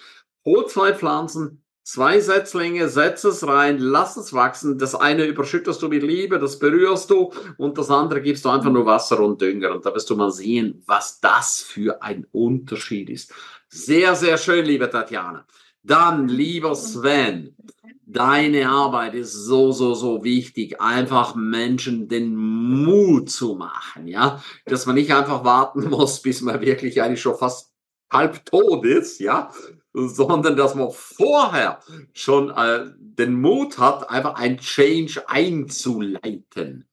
Hol 0.45 0.65
zwei 0.65 0.95
Pflanzen, 0.95 1.63
zwei 1.83 2.19
Setzlinge, 2.19 2.89
setz 2.89 3.23
es 3.23 3.47
rein, 3.47 3.77
lass 3.77 4.17
es 4.17 4.33
wachsen. 4.33 4.79
Das 4.79 4.95
eine 4.95 5.25
überschüttest 5.25 5.79
du 5.83 5.89
mit 5.89 6.01
Liebe, 6.01 6.39
das 6.39 6.57
berührst 6.57 7.11
du 7.11 7.31
und 7.57 7.77
das 7.77 7.91
andere 7.91 8.23
gibst 8.23 8.45
du 8.45 8.49
einfach 8.49 8.71
nur 8.71 8.87
Wasser 8.87 9.19
und 9.19 9.39
Dünger. 9.39 9.73
Und 9.73 9.85
da 9.85 9.93
wirst 9.93 10.09
du 10.09 10.15
mal 10.15 10.31
sehen, 10.31 10.81
was 10.87 11.19
das 11.19 11.61
für 11.61 12.01
ein 12.01 12.25
Unterschied 12.31 13.11
ist. 13.11 13.31
Sehr, 13.67 14.15
sehr 14.15 14.39
schön, 14.39 14.65
liebe 14.65 14.89
Tatjana. 14.89 15.45
Dann, 15.83 16.27
lieber 16.27 16.73
Sven, 16.73 17.55
deine 18.13 18.69
Arbeit 18.69 19.15
ist 19.15 19.33
so, 19.33 19.71
so, 19.71 19.93
so 19.93 20.23
wichtig, 20.23 20.79
einfach 20.79 21.35
Menschen 21.35 22.07
den 22.07 22.35
Mut 22.35 23.29
zu 23.29 23.55
machen, 23.55 24.07
ja, 24.07 24.41
dass 24.65 24.85
man 24.85 24.95
nicht 24.95 25.13
einfach 25.13 25.43
warten 25.43 25.89
muss, 25.89 26.21
bis 26.21 26.41
man 26.41 26.61
wirklich 26.61 27.01
eigentlich 27.01 27.21
schon 27.21 27.37
fast 27.37 27.71
halb 28.11 28.45
tot 28.45 28.85
ist, 28.85 29.19
ja, 29.19 29.51
sondern 29.93 30.55
dass 30.55 30.75
man 30.75 30.91
vorher 30.91 31.79
schon 32.13 32.51
äh, 32.51 32.85
den 32.97 33.39
Mut 33.41 33.77
hat, 33.77 34.09
einfach 34.09 34.35
ein 34.35 34.57
Change 34.57 35.27
einzuleiten. 35.27 36.87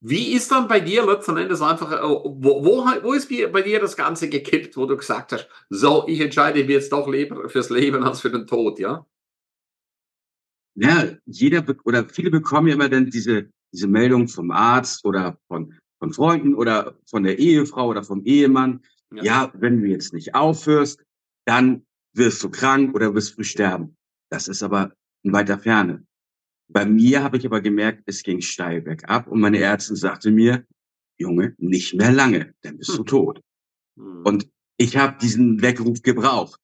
Wie 0.00 0.32
ist 0.32 0.52
dann 0.52 0.68
bei 0.68 0.78
dir 0.78 1.04
letzten 1.04 1.36
Endes 1.36 1.60
einfach, 1.60 1.90
äh, 1.90 2.02
wo, 2.02 2.64
wo, 2.64 2.86
wo 3.02 3.12
ist 3.12 3.28
bei 3.28 3.62
dir 3.62 3.80
das 3.80 3.96
Ganze 3.96 4.28
gekippt, 4.28 4.76
wo 4.76 4.86
du 4.86 4.96
gesagt 4.96 5.32
hast, 5.32 5.48
so, 5.70 6.04
ich 6.06 6.20
entscheide 6.20 6.60
mich 6.60 6.68
jetzt 6.68 6.92
doch 6.92 7.08
lieber 7.08 7.48
fürs 7.48 7.70
Leben 7.70 8.04
als 8.04 8.20
für 8.20 8.30
den 8.30 8.46
Tod, 8.46 8.78
ja? 8.78 9.04
Ja, 10.80 11.08
jeder 11.26 11.64
oder 11.84 12.08
viele 12.08 12.30
bekommen 12.30 12.68
ja 12.68 12.74
immer 12.74 12.88
dann 12.88 13.10
diese, 13.10 13.50
diese 13.72 13.88
Meldung 13.88 14.28
vom 14.28 14.50
Arzt 14.50 15.04
oder 15.04 15.38
von, 15.48 15.74
von 15.98 16.12
Freunden 16.12 16.54
oder 16.54 16.96
von 17.08 17.24
der 17.24 17.38
Ehefrau 17.38 17.88
oder 17.88 18.04
vom 18.04 18.24
Ehemann. 18.24 18.80
Ja. 19.12 19.22
ja, 19.22 19.52
wenn 19.54 19.80
du 19.80 19.88
jetzt 19.88 20.12
nicht 20.12 20.34
aufhörst, 20.34 21.02
dann 21.46 21.86
wirst 22.14 22.42
du 22.42 22.50
krank 22.50 22.94
oder 22.94 23.14
wirst 23.14 23.34
früh 23.34 23.44
sterben. 23.44 23.96
Das 24.30 24.46
ist 24.46 24.62
aber 24.62 24.92
in 25.22 25.32
weiter 25.32 25.58
Ferne. 25.58 26.06
Bei 26.70 26.84
mir 26.84 27.22
habe 27.22 27.38
ich 27.38 27.46
aber 27.46 27.60
gemerkt, 27.60 28.02
es 28.06 28.22
ging 28.22 28.40
steil 28.40 28.82
bergab 28.82 29.26
und 29.26 29.40
meine 29.40 29.58
Ärztin 29.58 29.96
sagte 29.96 30.30
mir, 30.30 30.66
Junge, 31.18 31.54
nicht 31.58 31.94
mehr 31.94 32.12
lange, 32.12 32.54
dann 32.60 32.78
bist 32.78 32.90
du 32.90 32.98
hm. 32.98 33.06
tot. 33.06 33.40
Hm. 33.98 34.22
Und 34.24 34.48
ich 34.76 34.96
habe 34.96 35.18
diesen 35.18 35.60
Weckruf 35.62 36.02
gebraucht. 36.02 36.60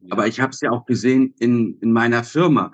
Ja. 0.00 0.12
Aber 0.12 0.26
ich 0.26 0.40
habe 0.40 0.52
es 0.52 0.60
ja 0.60 0.70
auch 0.70 0.86
gesehen 0.86 1.34
in, 1.38 1.78
in 1.80 1.92
meiner 1.92 2.24
Firma. 2.24 2.72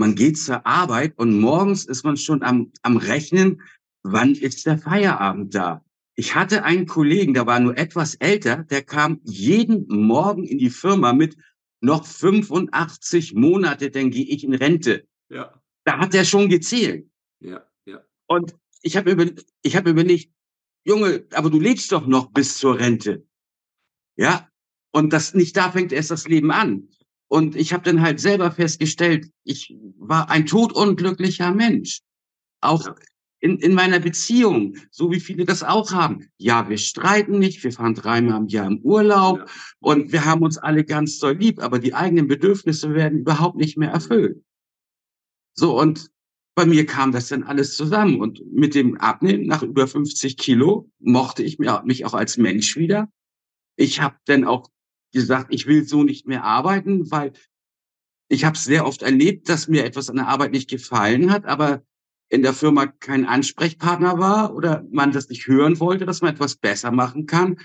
Man 0.00 0.14
geht 0.14 0.38
zur 0.38 0.66
Arbeit 0.66 1.18
und 1.18 1.38
morgens 1.38 1.84
ist 1.84 2.04
man 2.04 2.16
schon 2.16 2.42
am, 2.42 2.72
am 2.80 2.96
Rechnen, 2.96 3.60
wann 4.02 4.34
ist 4.34 4.64
der 4.64 4.78
Feierabend 4.78 5.54
da? 5.54 5.84
Ich 6.14 6.34
hatte 6.34 6.64
einen 6.64 6.86
Kollegen, 6.86 7.34
der 7.34 7.46
war 7.46 7.60
nur 7.60 7.76
etwas 7.76 8.14
älter, 8.14 8.64
der 8.64 8.82
kam 8.82 9.20
jeden 9.24 9.86
Morgen 9.88 10.44
in 10.44 10.56
die 10.56 10.70
Firma 10.70 11.12
mit 11.12 11.36
noch 11.82 12.06
85 12.06 13.34
Monate, 13.34 13.90
dann 13.90 14.10
gehe 14.10 14.24
ich 14.24 14.42
in 14.42 14.54
Rente. 14.54 15.06
Ja. 15.28 15.60
Da 15.84 15.98
hat 15.98 16.14
er 16.14 16.24
schon 16.24 16.48
gezählt. 16.48 17.06
Ja, 17.40 17.66
ja. 17.84 18.02
Und 18.26 18.56
ich 18.80 18.96
habe 18.96 19.10
über, 19.10 19.26
ich 19.60 19.76
habe 19.76 19.90
überlegt, 19.90 20.32
Junge, 20.82 21.26
aber 21.34 21.50
du 21.50 21.60
lebst 21.60 21.92
doch 21.92 22.06
noch 22.06 22.30
bis 22.30 22.56
zur 22.56 22.78
Rente. 22.78 23.26
Ja. 24.16 24.48
Und 24.92 25.12
das 25.12 25.34
nicht 25.34 25.58
da 25.58 25.70
fängt 25.70 25.92
erst 25.92 26.10
das 26.10 26.26
Leben 26.26 26.50
an. 26.52 26.88
Und 27.30 27.54
ich 27.54 27.72
habe 27.72 27.84
dann 27.84 28.02
halt 28.02 28.18
selber 28.18 28.50
festgestellt, 28.50 29.30
ich 29.44 29.72
war 29.98 30.30
ein 30.30 30.46
todunglücklicher 30.46 31.54
Mensch. 31.54 32.00
Auch 32.60 32.88
in, 33.38 33.58
in 33.58 33.72
meiner 33.72 34.00
Beziehung, 34.00 34.76
so 34.90 35.12
wie 35.12 35.20
viele 35.20 35.44
das 35.44 35.62
auch 35.62 35.92
haben. 35.92 36.28
Ja, 36.38 36.68
wir 36.68 36.76
streiten 36.76 37.38
nicht, 37.38 37.62
wir 37.62 37.70
fahren 37.70 37.94
dreimal 37.94 38.40
im 38.40 38.48
Jahr 38.48 38.66
im 38.66 38.80
Urlaub 38.80 39.38
ja. 39.38 39.46
und 39.78 40.10
wir 40.10 40.24
haben 40.24 40.42
uns 40.42 40.58
alle 40.58 40.84
ganz 40.84 41.20
doll 41.20 41.34
lieb, 41.34 41.62
aber 41.62 41.78
die 41.78 41.94
eigenen 41.94 42.26
Bedürfnisse 42.26 42.94
werden 42.94 43.20
überhaupt 43.20 43.56
nicht 43.56 43.78
mehr 43.78 43.92
erfüllt. 43.92 44.42
So, 45.54 45.78
und 45.78 46.10
bei 46.56 46.66
mir 46.66 46.84
kam 46.84 47.12
das 47.12 47.28
dann 47.28 47.44
alles 47.44 47.76
zusammen. 47.76 48.20
Und 48.20 48.42
mit 48.52 48.74
dem 48.74 48.98
Abnehmen 48.98 49.46
nach 49.46 49.62
über 49.62 49.86
50 49.86 50.36
Kilo 50.36 50.90
mochte 50.98 51.44
ich 51.44 51.60
mich 51.60 52.04
auch 52.04 52.14
als 52.14 52.38
Mensch 52.38 52.76
wieder. 52.76 53.08
Ich 53.76 54.00
habe 54.00 54.16
dann 54.26 54.44
auch 54.44 54.68
gesagt, 55.12 55.52
ich 55.54 55.66
will 55.66 55.84
so 55.84 56.02
nicht 56.02 56.26
mehr 56.26 56.44
arbeiten, 56.44 57.10
weil 57.10 57.32
ich 58.28 58.44
habe 58.44 58.56
sehr 58.56 58.86
oft 58.86 59.02
erlebt, 59.02 59.48
dass 59.48 59.68
mir 59.68 59.84
etwas 59.84 60.08
an 60.08 60.16
der 60.16 60.28
Arbeit 60.28 60.52
nicht 60.52 60.70
gefallen 60.70 61.32
hat, 61.32 61.46
aber 61.46 61.82
in 62.28 62.42
der 62.42 62.54
Firma 62.54 62.86
kein 62.86 63.26
Ansprechpartner 63.26 64.18
war 64.18 64.54
oder 64.54 64.84
man 64.90 65.10
das 65.10 65.28
nicht 65.28 65.48
hören 65.48 65.80
wollte, 65.80 66.06
dass 66.06 66.22
man 66.22 66.32
etwas 66.32 66.54
besser 66.54 66.92
machen 66.92 67.26
kann. 67.26 67.58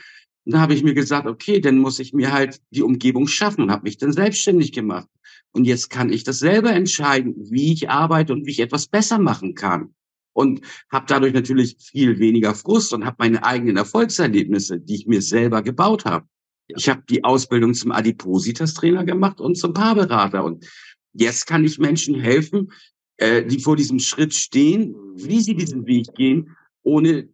Und 0.45 0.53
da 0.53 0.59
habe 0.59 0.73
ich 0.73 0.83
mir 0.83 0.95
gesagt, 0.95 1.27
okay, 1.27 1.59
dann 1.59 1.77
muss 1.77 1.99
ich 1.99 2.13
mir 2.13 2.33
halt 2.33 2.61
die 2.71 2.81
Umgebung 2.81 3.27
schaffen 3.27 3.61
und 3.61 3.71
habe 3.71 3.83
mich 3.83 3.97
dann 3.97 4.11
selbstständig 4.11 4.71
gemacht. 4.71 5.07
Und 5.51 5.65
jetzt 5.65 5.89
kann 5.89 6.11
ich 6.11 6.23
das 6.23 6.39
selber 6.39 6.71
entscheiden, 6.71 7.35
wie 7.37 7.71
ich 7.71 7.89
arbeite 7.89 8.33
und 8.33 8.45
wie 8.45 8.51
ich 8.51 8.59
etwas 8.59 8.87
besser 8.87 9.19
machen 9.19 9.53
kann. 9.53 9.93
Und 10.33 10.61
habe 10.91 11.05
dadurch 11.07 11.33
natürlich 11.33 11.77
viel 11.79 12.19
weniger 12.19 12.53
Frust 12.55 12.91
und 12.93 13.05
habe 13.05 13.15
meine 13.19 13.45
eigenen 13.45 13.77
Erfolgserlebnisse, 13.77 14.79
die 14.79 14.95
ich 14.95 15.07
mir 15.07 15.21
selber 15.21 15.61
gebaut 15.61 16.05
habe. 16.05 16.27
Ich 16.67 16.89
habe 16.89 17.03
die 17.09 17.23
Ausbildung 17.23 17.73
zum 17.73 17.91
Adipositas-Trainer 17.91 19.03
gemacht 19.03 19.39
und 19.39 19.55
zum 19.55 19.73
Paarberater. 19.73 20.43
Und 20.43 20.65
jetzt 21.13 21.45
kann 21.47 21.63
ich 21.63 21.79
Menschen 21.79 22.15
helfen, 22.15 22.71
äh, 23.17 23.43
die 23.43 23.59
vor 23.59 23.75
diesem 23.75 23.99
Schritt 23.99 24.33
stehen, 24.33 24.95
wie 25.15 25.41
sie 25.41 25.55
diesen 25.55 25.85
Weg 25.85 26.13
gehen, 26.15 26.55
ohne 26.83 27.29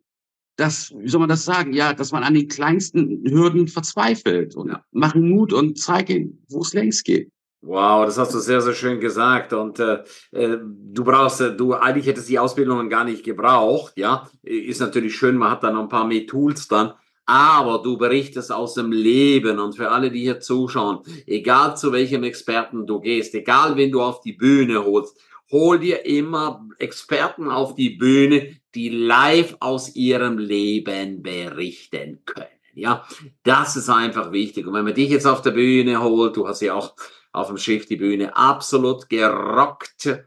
dass, 0.58 0.94
wie 0.96 1.10
soll 1.10 1.22
man 1.22 1.30
das 1.30 1.46
sagen, 1.46 1.74
ja, 1.74 1.94
dass 1.94 2.12
man 2.12 2.24
an 2.24 2.34
den 2.34 2.48
kleinsten 2.48 3.24
Hürden 3.26 3.68
verzweifelt 3.68 4.56
und 4.56 4.78
machen 4.92 5.30
Mut 5.30 5.54
und 5.54 5.80
zeigen, 5.80 6.44
wo 6.50 6.60
es 6.60 6.74
längst 6.74 7.06
geht. 7.06 7.32
Wow, 7.64 8.06
das 8.06 8.18
hast 8.18 8.34
du 8.34 8.40
sehr, 8.40 8.62
sehr 8.62 8.74
schön 8.74 9.00
gesagt. 9.00 9.54
Und 9.54 9.80
äh, 9.80 10.04
äh 10.32 10.58
du 10.60 11.04
brauchst, 11.04 11.42
äh, 11.42 11.56
du 11.56 11.74
eigentlich 11.74 12.08
hättest 12.08 12.28
die 12.28 12.40
Ausbildungen 12.40 12.90
gar 12.90 13.04
nicht 13.04 13.24
gebraucht, 13.24 13.94
ja. 13.98 14.30
Ist 14.42 14.82
natürlich 14.82 15.16
schön, 15.16 15.38
man 15.38 15.52
hat 15.52 15.64
dann 15.64 15.76
noch 15.76 15.84
ein 15.84 15.90
paar 15.90 16.08
mehr 16.08 16.26
Tools 16.26 16.68
dann. 16.68 16.94
Aber 17.32 17.82
du 17.82 17.98
berichtest 17.98 18.52
aus 18.52 18.74
dem 18.74 18.92
Leben 18.92 19.58
und 19.58 19.78
für 19.78 19.90
alle, 19.90 20.12
die 20.12 20.20
hier 20.20 20.42
zuschauen, 20.42 21.00
egal 21.26 21.78
zu 21.78 21.94
welchem 21.94 22.24
Experten 22.24 22.86
du 22.86 23.00
gehst, 23.00 23.34
egal 23.34 23.78
wen 23.78 23.90
du 23.90 24.02
auf 24.02 24.20
die 24.20 24.34
Bühne 24.34 24.84
holst, 24.84 25.18
hol 25.50 25.80
dir 25.80 26.06
immer 26.06 26.68
Experten 26.78 27.50
auf 27.50 27.74
die 27.74 27.92
Bühne, 27.92 28.58
die 28.76 28.90
live 28.90 29.56
aus 29.62 29.96
ihrem 29.96 30.40
Leben 30.40 31.24
berichten 31.24 32.20
können. 32.26 32.48
Ja, 32.74 33.08
das 33.44 33.78
ist 33.78 33.88
einfach 33.88 34.34
wichtig. 34.34 34.68
Und 34.68 34.74
wenn 34.74 34.84
man 34.84 34.94
dich 34.94 35.10
jetzt 35.10 35.26
auf 35.26 35.42
der 35.42 35.52
Bühne 35.52 36.04
holt, 36.04 36.36
du 36.36 36.50
hast 36.50 36.60
ja 36.60 36.74
auch 36.74 36.96
auf 37.32 37.48
dem 37.48 37.56
Schiff 37.56 37.86
die 37.86 37.96
Bühne 37.96 38.36
absolut 38.36 39.08
gerockt. 39.08 40.26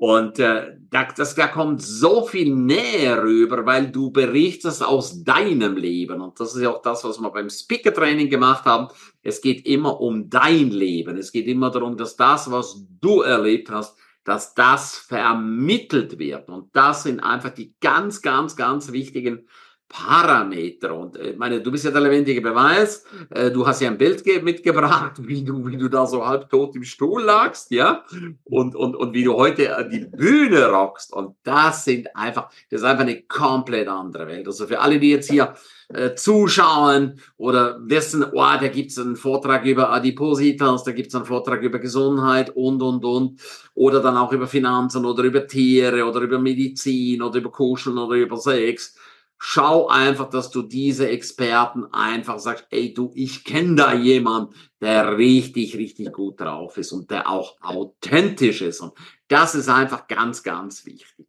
Und 0.00 0.38
äh, 0.38 0.78
da, 0.88 1.04
das, 1.14 1.34
da 1.34 1.46
kommt 1.46 1.82
so 1.82 2.24
viel 2.24 2.54
näher 2.54 3.22
rüber, 3.22 3.66
weil 3.66 3.90
du 3.90 4.10
berichtest 4.10 4.82
aus 4.82 5.24
deinem 5.24 5.76
Leben. 5.76 6.22
Und 6.22 6.40
das 6.40 6.54
ist 6.54 6.62
ja 6.62 6.70
auch 6.70 6.80
das, 6.80 7.04
was 7.04 7.20
wir 7.20 7.30
beim 7.30 7.50
Speaker-Training 7.50 8.30
gemacht 8.30 8.64
haben. 8.64 8.88
Es 9.22 9.42
geht 9.42 9.66
immer 9.66 10.00
um 10.00 10.30
dein 10.30 10.70
Leben. 10.70 11.18
Es 11.18 11.32
geht 11.32 11.46
immer 11.46 11.70
darum, 11.70 11.98
dass 11.98 12.16
das, 12.16 12.50
was 12.50 12.82
du 13.02 13.20
erlebt 13.20 13.70
hast, 13.70 13.94
dass 14.24 14.54
das 14.54 14.96
vermittelt 14.96 16.18
wird. 16.18 16.48
Und 16.48 16.74
das 16.74 17.02
sind 17.02 17.20
einfach 17.20 17.50
die 17.50 17.74
ganz, 17.78 18.22
ganz, 18.22 18.56
ganz 18.56 18.92
wichtigen 18.92 19.48
Parameter. 19.90 20.94
Und 20.96 21.16
äh, 21.16 21.34
meine, 21.36 21.60
du 21.60 21.70
bist 21.72 21.84
ja 21.84 21.90
der 21.90 22.00
lebendige 22.00 22.40
Beweis. 22.40 23.04
Äh, 23.28 23.50
du 23.50 23.66
hast 23.66 23.80
ja 23.80 23.90
ein 23.90 23.98
Bild 23.98 24.24
mitgebracht, 24.42 25.14
wie 25.26 25.42
du, 25.42 25.66
wie 25.66 25.76
du 25.76 25.88
da 25.88 26.06
so 26.06 26.24
halbtot 26.24 26.76
im 26.76 26.84
Stuhl 26.84 27.22
lagst, 27.22 27.72
ja, 27.72 28.04
und, 28.44 28.76
und, 28.76 28.94
und 28.94 29.12
wie 29.14 29.24
du 29.24 29.34
heute 29.34 29.88
die 29.92 30.06
Bühne 30.06 30.66
rockst. 30.66 31.12
Und 31.12 31.34
das 31.42 31.84
sind 31.84 32.14
einfach, 32.14 32.50
das 32.70 32.82
ist 32.82 32.86
einfach 32.86 33.02
eine 33.02 33.22
komplett 33.22 33.88
andere 33.88 34.28
Welt. 34.28 34.46
Also 34.46 34.68
für 34.68 34.78
alle, 34.78 35.00
die 35.00 35.10
jetzt 35.10 35.28
hier 35.28 35.54
äh, 35.88 36.14
zuschauen 36.14 37.18
oder 37.36 37.80
wissen, 37.82 38.24
oh, 38.32 38.36
da 38.60 38.68
gibt's 38.68 38.96
einen 38.96 39.16
Vortrag 39.16 39.64
über 39.64 39.90
Adipositas, 39.90 40.84
da 40.84 40.92
gibt's 40.92 41.16
einen 41.16 41.24
Vortrag 41.24 41.62
über 41.62 41.80
Gesundheit 41.80 42.50
und, 42.50 42.80
und, 42.80 43.04
und. 43.04 43.40
Oder 43.74 44.00
dann 44.00 44.16
auch 44.16 44.32
über 44.32 44.46
Finanzen 44.46 45.04
oder 45.04 45.24
über 45.24 45.48
Tiere 45.48 46.04
oder 46.04 46.20
über 46.20 46.38
Medizin 46.38 47.22
oder 47.22 47.38
über 47.38 47.50
Kuscheln 47.50 47.98
oder 47.98 48.14
über 48.14 48.36
Sex 48.36 48.94
Schau 49.42 49.88
einfach, 49.88 50.28
dass 50.28 50.50
du 50.50 50.60
diese 50.60 51.08
Experten 51.08 51.86
einfach 51.94 52.38
sagst, 52.38 52.66
ey 52.68 52.92
du, 52.92 53.10
ich 53.14 53.42
kenne 53.42 53.74
da 53.74 53.94
jemand, 53.94 54.54
der 54.82 55.16
richtig, 55.16 55.78
richtig 55.78 56.12
gut 56.12 56.38
drauf 56.38 56.76
ist 56.76 56.92
und 56.92 57.10
der 57.10 57.26
auch 57.26 57.56
authentisch 57.62 58.60
ist. 58.60 58.80
Und 58.80 58.92
das 59.28 59.54
ist 59.54 59.70
einfach 59.70 60.08
ganz, 60.08 60.42
ganz 60.42 60.84
wichtig. 60.84 61.26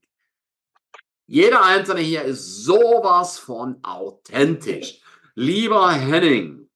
Jeder 1.25 1.63
Einzelne 1.63 2.01
hier 2.01 2.23
ist 2.23 2.65
sowas 2.65 3.39
von 3.39 3.81
authentisch. 3.81 4.99
Lieber 5.33 5.89
Henning, 5.91 6.69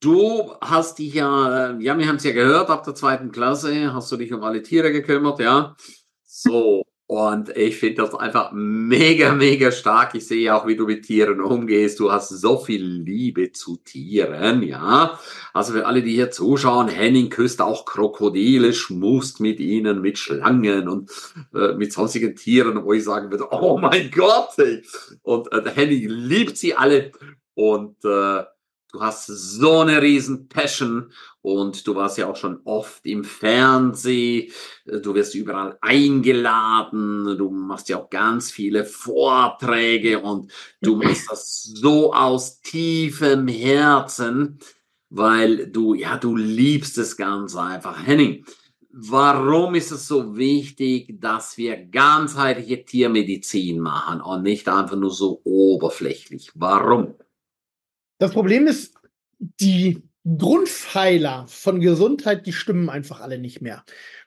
du 0.00 0.54
hast 0.62 0.98
dich 0.98 1.12
ja, 1.12 1.72
ja, 1.78 1.98
wir 1.98 2.08
haben 2.08 2.16
es 2.16 2.24
ja 2.24 2.32
gehört, 2.32 2.70
ab 2.70 2.84
der 2.84 2.94
zweiten 2.94 3.30
Klasse 3.30 3.92
hast 3.92 4.10
du 4.10 4.16
dich 4.16 4.32
um 4.32 4.42
alle 4.42 4.62
Tiere 4.62 4.90
gekümmert, 4.90 5.38
ja. 5.38 5.76
So, 6.24 6.86
und 7.08 7.56
ich 7.56 7.76
finde 7.76 8.02
das 8.02 8.16
einfach 8.16 8.50
mega, 8.52 9.32
mega 9.32 9.70
stark. 9.70 10.16
Ich 10.16 10.26
sehe 10.26 10.52
auch, 10.52 10.66
wie 10.66 10.74
du 10.74 10.86
mit 10.86 11.04
Tieren 11.04 11.40
umgehst. 11.40 12.00
Du 12.00 12.10
hast 12.10 12.30
so 12.30 12.58
viel 12.58 12.82
Liebe 12.84 13.52
zu 13.52 13.76
Tieren, 13.76 14.62
ja. 14.62 15.16
Also 15.52 15.74
für 15.74 15.86
alle, 15.86 16.02
die 16.02 16.14
hier 16.14 16.32
zuschauen, 16.32 16.88
Henning 16.88 17.30
küsst 17.30 17.62
auch 17.62 17.84
Krokodile, 17.84 18.72
schmust 18.72 19.38
mit 19.38 19.60
ihnen, 19.60 20.00
mit 20.00 20.18
Schlangen 20.18 20.88
und 20.88 21.10
äh, 21.54 21.74
mit 21.74 21.92
sonstigen 21.92 22.34
Tieren, 22.34 22.84
wo 22.84 22.92
ich 22.92 23.04
sagen 23.04 23.30
würde, 23.30 23.46
oh 23.52 23.78
mein 23.78 24.10
Gott. 24.10 24.58
Ey. 24.58 24.82
Und 25.22 25.52
äh, 25.52 25.62
Henning 25.72 26.08
liebt 26.08 26.56
sie 26.56 26.74
alle. 26.74 27.12
Und 27.54 28.04
äh, 28.04 28.42
Du 28.96 29.02
hast 29.02 29.26
so 29.26 29.80
eine 29.80 30.00
riesen 30.00 30.48
Passion 30.48 31.12
und 31.42 31.86
du 31.86 31.94
warst 31.94 32.16
ja 32.16 32.30
auch 32.30 32.36
schon 32.36 32.60
oft 32.64 33.04
im 33.04 33.24
Fernsehen, 33.24 34.50
du 34.86 35.14
wirst 35.14 35.34
überall 35.34 35.76
eingeladen, 35.82 37.36
du 37.36 37.50
machst 37.50 37.90
ja 37.90 37.98
auch 37.98 38.08
ganz 38.08 38.50
viele 38.50 38.86
Vorträge 38.86 40.20
und 40.20 40.50
du 40.80 40.96
machst 40.96 41.30
das 41.30 41.62
so 41.62 42.14
aus 42.14 42.62
tiefem 42.62 43.48
Herzen, 43.48 44.60
weil 45.10 45.66
du, 45.66 45.92
ja, 45.92 46.16
du 46.16 46.34
liebst 46.34 46.96
es 46.96 47.18
ganz 47.18 47.54
einfach. 47.54 48.06
Henning, 48.06 48.46
warum 48.92 49.74
ist 49.74 49.90
es 49.90 50.08
so 50.08 50.38
wichtig, 50.38 51.20
dass 51.20 51.58
wir 51.58 51.76
ganzheitliche 51.76 52.82
Tiermedizin 52.82 53.78
machen 53.78 54.22
und 54.22 54.42
nicht 54.42 54.66
einfach 54.70 54.96
nur 54.96 55.10
so 55.10 55.42
oberflächlich? 55.44 56.50
Warum? 56.54 57.14
Das 58.18 58.32
Problem 58.32 58.66
ist, 58.66 58.94
die 59.38 60.02
Grundpfeiler 60.24 61.46
von 61.48 61.80
Gesundheit, 61.80 62.46
die 62.46 62.52
stimmen 62.52 62.90
einfach 62.90 63.20
alle 63.20 63.38
nicht 63.38 63.60
mehr. 63.60 63.84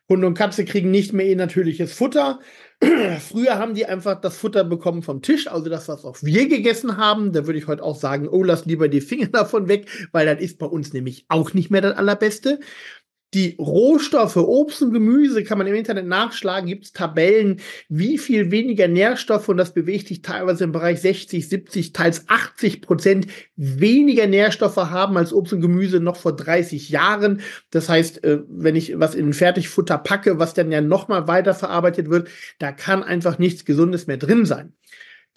Hunde 0.07 0.25
und 0.25 0.33
Katze 0.33 0.65
kriegen 0.65 0.89
nicht 0.89 1.13
mehr 1.13 1.27
ihr 1.27 1.35
natürliches 1.35 1.93
Futter. 1.93 2.39
Früher 3.19 3.59
haben 3.59 3.75
die 3.75 3.85
einfach 3.85 4.19
das 4.19 4.37
Futter 4.37 4.63
bekommen 4.63 5.03
vom 5.03 5.21
Tisch, 5.21 5.47
also 5.47 5.69
das, 5.69 5.87
was 5.87 6.03
auch 6.03 6.17
wir 6.21 6.47
gegessen 6.47 6.97
haben. 6.97 7.31
Da 7.31 7.45
würde 7.45 7.59
ich 7.59 7.67
heute 7.67 7.83
auch 7.83 7.95
sagen, 7.95 8.27
oh, 8.27 8.41
lass 8.43 8.65
lieber 8.65 8.87
die 8.87 9.01
Finger 9.01 9.27
davon 9.31 9.67
weg, 9.67 9.87
weil 10.11 10.25
das 10.25 10.41
ist 10.41 10.57
bei 10.57 10.65
uns 10.65 10.93
nämlich 10.93 11.25
auch 11.27 11.53
nicht 11.53 11.69
mehr 11.69 11.81
das 11.81 11.97
Allerbeste 11.97 12.59
die 13.33 13.55
Rohstoffe, 13.59 14.37
Obst 14.37 14.81
und 14.81 14.91
Gemüse 14.91 15.43
kann 15.43 15.59
man 15.59 15.67
im 15.67 15.75
Internet 15.75 16.07
nachschlagen, 16.07 16.67
gibt 16.67 16.85
es 16.85 16.93
Tabellen, 16.93 17.61
wie 17.87 18.17
viel 18.17 18.49
weniger 18.49 18.87
Nährstoffe 18.87 19.49
und 19.49 19.57
das 19.57 19.73
bewegt 19.73 20.07
sich 20.07 20.21
teilweise 20.21 20.63
im 20.63 20.71
Bereich 20.71 21.01
60, 21.01 21.47
70, 21.47 21.93
teils 21.93 22.27
80 22.27 22.81
Prozent 22.81 23.27
weniger 23.55 24.25
Nährstoffe 24.25 24.77
haben 24.77 25.17
als 25.17 25.31
Obst 25.31 25.53
und 25.53 25.61
Gemüse 25.61 25.99
noch 25.99 26.15
vor 26.15 26.35
30 26.35 26.89
Jahren. 26.89 27.41
Das 27.69 27.87
heißt, 27.87 28.23
äh, 28.23 28.39
wenn 28.47 28.75
ich 28.75 28.97
was 28.97 29.13
in 29.13 29.33
Fertigfutter 29.33 29.99
packe, 29.99 30.39
was 30.39 30.55
dann 30.55 30.71
ja 30.71 30.81
nochmal 30.81 31.27
weiterverarbeitet 31.27 32.09
wird, 32.09 32.29
da 32.57 32.71
kann 32.71 33.03
einfach 33.03 33.37
nichts 33.37 33.63
Gesundes 33.63 34.07
mehr 34.07 34.17
drin 34.17 34.45
sein. 34.45 34.73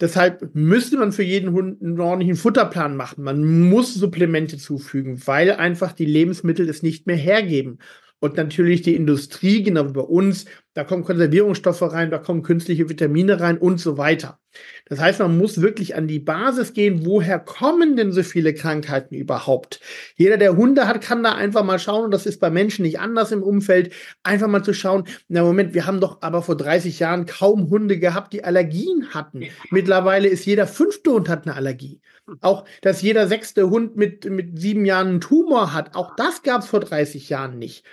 Deshalb 0.01 0.53
müsste 0.53 0.97
man 0.97 1.11
für 1.11 1.23
jeden 1.23 1.53
Hund 1.53 1.81
einen 1.81 1.99
ordentlichen 1.99 2.35
Futterplan 2.35 2.95
machen. 2.95 3.23
Man 3.23 3.69
muss 3.69 3.93
Supplemente 3.93 4.57
zufügen, 4.57 5.25
weil 5.27 5.51
einfach 5.51 5.93
die 5.93 6.05
Lebensmittel 6.05 6.67
es 6.67 6.83
nicht 6.83 7.07
mehr 7.07 7.15
hergeben. 7.15 7.79
Und 8.19 8.37
natürlich 8.37 8.81
die 8.81 8.95
Industrie, 8.95 9.63
genau 9.63 9.89
wie 9.89 9.93
bei 9.93 10.01
uns, 10.01 10.45
da 10.73 10.83
kommen 10.83 11.03
Konservierungsstoffe 11.03 11.81
rein, 11.81 12.11
da 12.11 12.17
kommen 12.17 12.43
künstliche 12.43 12.89
Vitamine 12.89 13.39
rein 13.39 13.57
und 13.57 13.79
so 13.79 13.97
weiter. 13.97 14.39
Das 14.85 14.99
heißt, 14.99 15.19
man 15.19 15.37
muss 15.37 15.61
wirklich 15.61 15.95
an 15.95 16.07
die 16.07 16.19
Basis 16.19 16.73
gehen, 16.73 17.05
woher 17.05 17.39
kommen 17.39 17.95
denn 17.95 18.11
so 18.11 18.23
viele 18.23 18.53
Krankheiten 18.53 19.15
überhaupt? 19.15 19.79
Jeder, 20.15 20.37
der 20.37 20.55
Hunde 20.55 20.87
hat, 20.87 21.01
kann 21.01 21.23
da 21.23 21.33
einfach 21.33 21.63
mal 21.63 21.79
schauen, 21.79 22.05
und 22.05 22.11
das 22.11 22.25
ist 22.25 22.39
bei 22.39 22.49
Menschen 22.49 22.83
nicht 22.83 22.99
anders 22.99 23.31
im 23.31 23.41
Umfeld, 23.41 23.93
einfach 24.23 24.47
mal 24.47 24.63
zu 24.63 24.73
schauen, 24.73 25.05
na 25.27 25.43
Moment, 25.43 25.73
wir 25.73 25.85
haben 25.85 25.99
doch 25.99 26.21
aber 26.21 26.41
vor 26.41 26.57
30 26.57 26.99
Jahren 26.99 27.25
kaum 27.25 27.69
Hunde 27.69 27.97
gehabt, 27.97 28.33
die 28.33 28.43
Allergien 28.43 29.13
hatten. 29.13 29.45
Mittlerweile 29.71 30.27
ist 30.27 30.45
jeder 30.45 30.67
fünfte 30.67 31.11
Hund 31.11 31.29
hat 31.29 31.47
eine 31.47 31.55
Allergie. 31.55 32.01
Auch, 32.41 32.65
dass 32.81 33.01
jeder 33.01 33.27
sechste 33.27 33.69
Hund 33.69 33.97
mit, 33.97 34.29
mit 34.29 34.59
sieben 34.59 34.85
Jahren 34.85 35.07
einen 35.07 35.21
Tumor 35.21 35.73
hat, 35.73 35.95
auch 35.95 36.15
das 36.15 36.41
gab 36.41 36.61
es 36.61 36.67
vor 36.67 36.79
30 36.79 37.29
Jahren 37.29 37.59
nicht. 37.59 37.83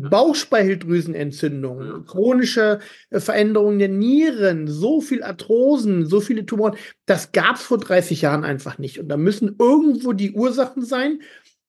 Bauchspeicheldrüsenentzündung, 0.00 2.04
chronische 2.06 2.80
äh, 3.10 3.20
Veränderungen 3.20 3.78
der 3.78 3.88
Nieren, 3.88 4.68
so 4.68 5.00
viel 5.00 5.22
Arthrosen, 5.22 6.06
so 6.06 6.20
viele 6.20 6.46
Tumoren, 6.46 6.76
das 7.06 7.32
gab 7.32 7.56
es 7.56 7.62
vor 7.62 7.78
30 7.78 8.22
Jahren 8.22 8.44
einfach 8.44 8.78
nicht. 8.78 8.98
Und 8.98 9.08
da 9.08 9.16
müssen 9.16 9.56
irgendwo 9.58 10.12
die 10.12 10.32
Ursachen 10.32 10.84
sein. 10.84 11.20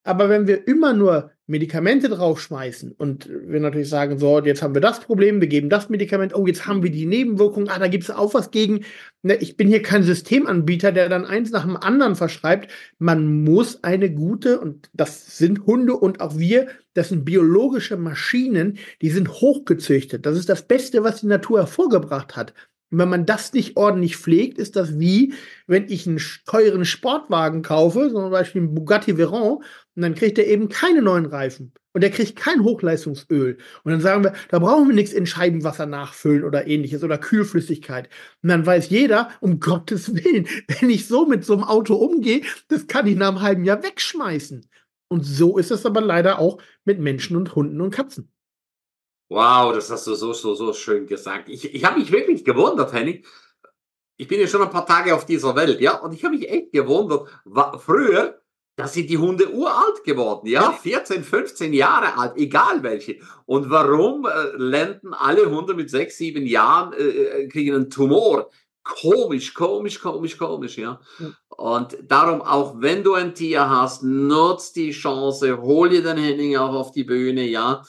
Aber 0.03 0.29
wenn 0.29 0.47
wir 0.47 0.67
immer 0.67 0.93
nur 0.93 1.31
Medikamente 1.45 2.07
draufschmeißen 2.07 2.93
und 2.93 3.29
wir 3.29 3.59
natürlich 3.59 3.89
sagen, 3.89 4.17
so, 4.17 4.39
jetzt 4.39 4.61
haben 4.61 4.73
wir 4.73 4.81
das 4.81 5.01
Problem, 5.01 5.41
wir 5.41 5.47
geben 5.47 5.69
das 5.69 5.89
Medikament, 5.89 6.33
oh, 6.35 6.47
jetzt 6.47 6.67
haben 6.67 6.83
wir 6.83 6.91
die 6.91 7.05
Nebenwirkung, 7.05 7.67
ah, 7.67 7.79
da 7.79 7.87
gibt 7.87 8.05
es 8.05 8.11
auch 8.11 8.33
was 8.33 8.51
gegen. 8.51 8.85
Ne, 9.23 9.35
ich 9.35 9.57
bin 9.57 9.67
hier 9.67 9.81
kein 9.81 10.03
Systemanbieter, 10.03 10.91
der 10.93 11.09
dann 11.09 11.25
eins 11.25 11.51
nach 11.51 11.65
dem 11.65 11.77
anderen 11.77 12.15
verschreibt. 12.15 12.71
Man 12.97 13.43
muss 13.43 13.83
eine 13.83 14.09
gute, 14.09 14.59
und 14.59 14.89
das 14.93 15.37
sind 15.37 15.65
Hunde 15.65 15.95
und 15.95 16.21
auch 16.21 16.37
wir, 16.37 16.67
das 16.93 17.09
sind 17.09 17.25
biologische 17.25 17.97
Maschinen, 17.97 18.77
die 19.01 19.09
sind 19.09 19.29
hochgezüchtet. 19.29 20.25
Das 20.25 20.37
ist 20.37 20.49
das 20.49 20.67
Beste, 20.67 21.03
was 21.03 21.21
die 21.21 21.27
Natur 21.27 21.59
hervorgebracht 21.59 22.35
hat. 22.37 22.53
Und 22.93 22.99
wenn 22.99 23.09
man 23.09 23.25
das 23.25 23.53
nicht 23.53 23.75
ordentlich 23.75 24.17
pflegt, 24.17 24.59
ist 24.59 24.75
das 24.75 24.99
wie, 24.99 25.33
wenn 25.65 25.89
ich 25.89 26.05
einen 26.05 26.21
teuren 26.45 26.85
Sportwagen 26.85 27.63
kaufe, 27.63 28.11
zum 28.11 28.29
Beispiel 28.29 28.61
einen 28.61 28.75
Bugatti 28.75 29.17
Veyron, 29.17 29.63
und 29.95 30.01
dann 30.01 30.15
kriegt 30.15 30.38
er 30.38 30.47
eben 30.47 30.69
keine 30.69 31.01
neuen 31.01 31.25
Reifen. 31.25 31.73
Und 31.93 32.03
er 32.03 32.10
kriegt 32.10 32.36
kein 32.36 32.63
Hochleistungsöl. 32.63 33.58
Und 33.84 33.91
dann 33.91 34.01
sagen 34.01 34.23
wir, 34.23 34.34
da 34.49 34.58
brauchen 34.58 34.88
wir 34.88 34.95
nichts 34.95 35.13
in 35.13 35.27
Scheibenwasser 35.27 35.86
nachfüllen 35.86 36.43
oder 36.43 36.65
ähnliches 36.65 37.03
oder 37.03 37.19
Kühlflüssigkeit. 37.19 38.10
Und 38.41 38.49
dann 38.49 38.65
weiß 38.65 38.89
jeder, 38.89 39.29
um 39.41 39.60
Gottes 39.60 40.15
Willen, 40.15 40.47
wenn 40.67 40.89
ich 40.89 41.08
so 41.08 41.27
mit 41.27 41.45
so 41.45 41.53
einem 41.53 41.63
Auto 41.63 41.93
umgehe, 41.95 42.41
das 42.67 42.88
kann 42.88 43.06
ich 43.06 43.15
nach 43.15 43.29
einem 43.29 43.41
halben 43.41 43.65
Jahr 43.65 43.84
wegschmeißen. 43.84 44.67
Und 45.08 45.23
so 45.23 45.60
ist 45.60 45.69
es 45.69 45.86
aber 45.86 46.01
leider 46.01 46.39
auch 46.39 46.60
mit 46.86 46.99
Menschen 46.99 47.38
und 47.38 47.53
Hunden 47.56 47.79
und 47.79 47.91
Katzen. 47.91 48.32
Wow, 49.29 49.73
das 49.73 49.91
hast 49.91 50.08
du 50.08 50.15
so, 50.15 50.34
so, 50.34 50.56
so 50.56 50.73
schön 50.73 51.06
gesagt. 51.06 51.49
Ich, 51.49 51.73
ich 51.73 51.86
habe 51.86 51.99
mich 51.99 52.12
wirklich 52.12 52.43
gewundert, 52.43 52.93
Henning. 52.93 53.23
Ich 54.17 54.27
bin 54.27 54.39
ja 54.39 54.47
schon 54.47 54.62
ein 54.62 54.69
paar 54.69 54.86
Tage 54.86 55.13
auf 55.13 55.25
dieser 55.25 55.56
Welt, 55.56 55.82
ja, 55.82 55.97
und 55.97 56.13
ich 56.13 56.23
habe 56.23 56.36
mich 56.36 56.49
echt 56.49 56.71
gewundert. 56.71 57.29
Früher, 57.79 58.42
da 58.75 58.88
sind 58.88 59.09
die 59.09 59.17
Hunde 59.17 59.51
uralt 59.51 60.03
geworden, 60.03 60.47
ja, 60.47 60.71
14, 60.71 61.23
15 61.23 61.73
Jahre 61.73 62.17
alt, 62.17 62.33
egal 62.38 62.81
welche. 62.81 63.17
Und 63.45 63.69
warum 63.69 64.25
äh, 64.25 64.29
landen 64.57 65.13
alle 65.13 65.49
Hunde 65.49 65.75
mit 65.75 65.89
sechs, 65.89 66.17
sieben 66.17 66.45
Jahren, 66.45 66.93
äh, 66.93 67.03
äh 67.03 67.47
kriegen 67.47 67.75
einen 67.75 67.89
Tumor? 67.89 68.49
Komisch, 68.83 69.53
komisch, 69.53 70.01
komisch, 70.01 70.38
komisch, 70.38 70.77
ja. 70.77 70.99
Und 71.49 71.97
darum, 72.03 72.41
auch 72.41 72.81
wenn 72.81 73.03
du 73.03 73.13
ein 73.13 73.33
Tier 73.33 73.69
hast, 73.69 74.03
nutz 74.03 74.73
die 74.73 74.91
Chance, 74.91 75.62
hol 75.62 75.89
dir 75.89 76.03
den 76.03 76.17
Henning 76.17 76.57
auch 76.57 76.73
auf 76.73 76.91
die 76.91 77.05
Bühne, 77.05 77.47
ja 77.47 77.83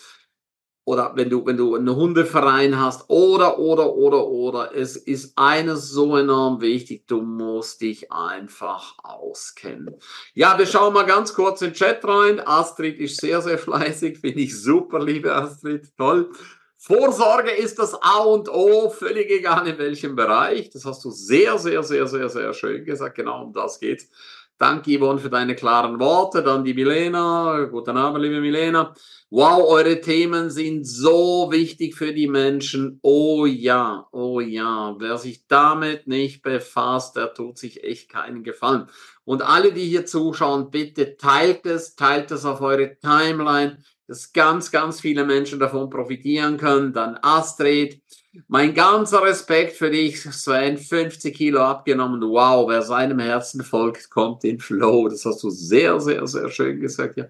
oder 0.85 1.13
wenn 1.15 1.31
du, 1.31 1.47
wenn 1.47 1.57
du 1.57 1.75
einen 1.75 1.95
Hundeverein 1.95 2.79
hast 2.79 3.09
oder, 3.09 3.59
oder, 3.59 3.95
oder, 3.95 4.27
oder. 4.27 4.75
Es 4.75 4.97
ist 4.97 5.33
eines 5.37 5.89
so 5.89 6.17
enorm 6.17 6.61
wichtig. 6.61 7.07
Du 7.07 7.23
musst 7.23 7.81
dich 7.81 8.13
einfach 8.13 8.95
auskennen. 9.03 9.97
Ja, 10.35 10.59
wir 10.59 10.67
schauen 10.67 10.93
mal 10.93 11.07
ganz 11.07 11.33
kurz 11.33 11.63
in 11.63 11.71
den 11.71 11.75
Chat 11.75 12.05
rein. 12.05 12.41
Astrid 12.45 12.99
ist 12.99 13.21
sehr, 13.21 13.41
sehr 13.41 13.59
fleißig. 13.59 14.19
Finde 14.19 14.41
ich 14.41 14.61
super, 14.61 15.03
liebe 15.03 15.35
Astrid. 15.35 15.89
Toll. 15.97 16.31
Vorsorge 16.77 17.51
ist 17.51 17.79
das 17.79 17.95
A 18.03 18.19
und 18.19 18.51
O, 18.51 18.91
völlig 18.91 19.31
egal 19.31 19.67
in 19.67 19.79
welchem 19.79 20.15
Bereich. 20.15 20.69
Das 20.69 20.85
hast 20.85 21.03
du 21.03 21.11
sehr, 21.11 21.57
sehr, 21.57 21.83
sehr, 21.83 22.07
sehr, 22.07 22.29
sehr 22.29 22.53
schön 22.53 22.85
gesagt. 22.85 23.15
Genau 23.15 23.45
um 23.45 23.55
das 23.55 23.81
geht's. 23.81 24.11
Danke, 24.57 24.97
Yvonne, 24.97 25.19
für 25.19 25.31
deine 25.31 25.57
klaren 25.57 25.99
Worte. 25.99 26.41
Dann 26.41 26.63
die 26.63 26.75
Milena. 26.75 27.65
Guten 27.65 27.97
Abend, 27.97 28.23
liebe 28.23 28.41
Milena. 28.41 28.95
Wow, 29.29 29.69
eure 29.69 30.01
Themen 30.01 30.49
sind 30.49 30.87
so 30.87 31.51
wichtig 31.51 31.97
für 31.97 32.13
die 32.13 32.29
Menschen. 32.29 33.01
Oh 33.03 33.47
ja, 33.47 34.07
oh 34.13 34.39
ja. 34.39 34.95
Wer 34.97 35.19
sich 35.19 35.49
damit 35.49 36.07
nicht 36.07 36.43
befasst, 36.43 37.17
der 37.17 37.35
tut 37.35 37.59
sich 37.59 37.83
echt 37.83 38.09
keinen 38.09 38.45
Gefallen. 38.45 38.87
Und 39.25 39.43
alle, 39.43 39.73
die 39.73 39.87
hier 39.87 40.07
zuschauen, 40.07 40.71
bitte 40.71 41.17
teilt 41.17 41.67
es, 41.67 41.97
teilt 41.97 42.31
es 42.31 42.45
auf 42.45 42.61
eure 42.61 42.97
Timeline, 43.01 43.79
dass 44.07 44.33
ganz, 44.33 44.71
ganz 44.71 45.01
viele 45.01 45.25
Menschen 45.25 45.59
davon 45.59 45.91
profitieren 45.91 46.59
können. 46.59 46.93
Dann 46.93 47.19
Astrid, 47.21 48.01
mein 48.49 48.75
ganzer 48.75 49.23
Respekt 49.23 49.77
für 49.77 49.91
dich, 49.91 50.21
Sven, 50.21 50.77
50 50.77 51.35
Kilo 51.35 51.61
abgenommen. 51.61 52.21
Wow, 52.23 52.69
wer 52.69 52.83
seinem 52.83 53.19
Herzen 53.19 53.63
folgt, 53.63 54.11
kommt 54.11 54.45
in 54.45 54.61
Flow. 54.61 55.09
Das 55.09 55.25
hast 55.25 55.43
du 55.43 55.51
sehr, 55.51 56.01
sehr, 56.01 56.27
sehr 56.27 56.51
schön 56.51 56.81
gesagt, 56.81 57.17
ja. 57.17 57.27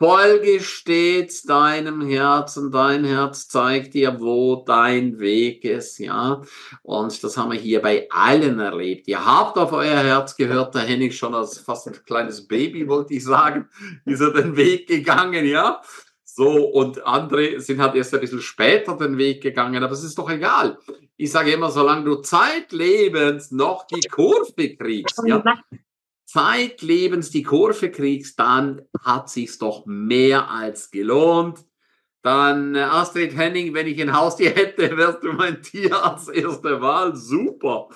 Folge 0.00 0.60
stets 0.60 1.44
deinem 1.44 2.00
Herzen, 2.02 2.72
dein 2.72 3.04
Herz 3.04 3.48
zeigt 3.48 3.94
dir, 3.94 4.20
wo 4.20 4.56
dein 4.56 5.20
Weg 5.20 5.64
ist, 5.64 5.98
ja. 5.98 6.42
Und 6.82 7.22
das 7.22 7.36
haben 7.36 7.52
wir 7.52 7.58
hier 7.58 7.80
bei 7.80 8.08
allen 8.10 8.58
erlebt. 8.58 9.06
Ihr 9.06 9.24
habt 9.24 9.56
auf 9.56 9.72
euer 9.72 10.02
Herz 10.02 10.36
gehört, 10.36 10.74
der 10.74 10.82
Henning 10.82 11.12
schon 11.12 11.32
als 11.34 11.58
fast 11.58 11.86
ein 11.86 11.94
kleines 12.04 12.48
Baby, 12.48 12.88
wollte 12.88 13.14
ich 13.14 13.24
sagen, 13.24 13.68
ist 14.04 14.20
er 14.20 14.32
den 14.32 14.56
Weg 14.56 14.88
gegangen, 14.88 15.46
ja. 15.46 15.80
So, 16.36 16.64
und 16.64 17.06
andere 17.06 17.60
sind 17.60 17.80
halt 17.80 17.94
erst 17.94 18.12
ein 18.12 18.20
bisschen 18.20 18.40
später 18.40 18.96
den 18.96 19.18
Weg 19.18 19.40
gegangen, 19.40 19.84
aber 19.84 19.92
es 19.92 20.02
ist 20.02 20.18
doch 20.18 20.28
egal. 20.28 20.78
Ich 21.16 21.30
sage 21.30 21.52
immer, 21.52 21.70
solange 21.70 22.04
du 22.04 22.16
zeitlebens 22.16 23.52
noch 23.52 23.86
die 23.86 24.00
Kurve 24.08 24.74
kriegst, 24.74 25.22
ja, 25.24 25.44
zeitlebens 26.24 27.30
die 27.30 27.44
Kurve 27.44 27.88
kriegst, 27.92 28.40
dann 28.40 28.82
hat 29.00 29.30
sich's 29.30 29.58
doch 29.58 29.86
mehr 29.86 30.50
als 30.50 30.90
gelohnt. 30.90 31.64
Dann 32.22 32.74
äh, 32.74 32.80
Astrid 32.80 33.36
Henning, 33.36 33.72
wenn 33.72 33.86
ich 33.86 34.02
ein 34.02 34.12
Haustier 34.12 34.50
hätte, 34.50 34.96
wärst 34.96 35.22
du 35.22 35.34
mein 35.34 35.62
Tier 35.62 36.04
als 36.04 36.26
erste 36.26 36.80
Wahl. 36.80 37.14
Super. 37.14 37.90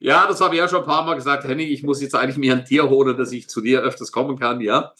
Ja, 0.00 0.26
das 0.26 0.40
habe 0.40 0.56
ich 0.56 0.58
ja 0.58 0.68
schon 0.68 0.80
ein 0.80 0.86
paar 0.86 1.04
Mal 1.04 1.14
gesagt. 1.14 1.44
Henning, 1.44 1.68
ich 1.68 1.84
muss 1.84 2.02
jetzt 2.02 2.16
eigentlich 2.16 2.36
mir 2.36 2.54
ein 2.54 2.64
Tier 2.64 2.88
holen, 2.88 3.16
dass 3.16 3.30
ich 3.30 3.48
zu 3.48 3.60
dir 3.60 3.82
öfters 3.82 4.10
kommen 4.10 4.36
kann, 4.36 4.60
ja. 4.60 4.92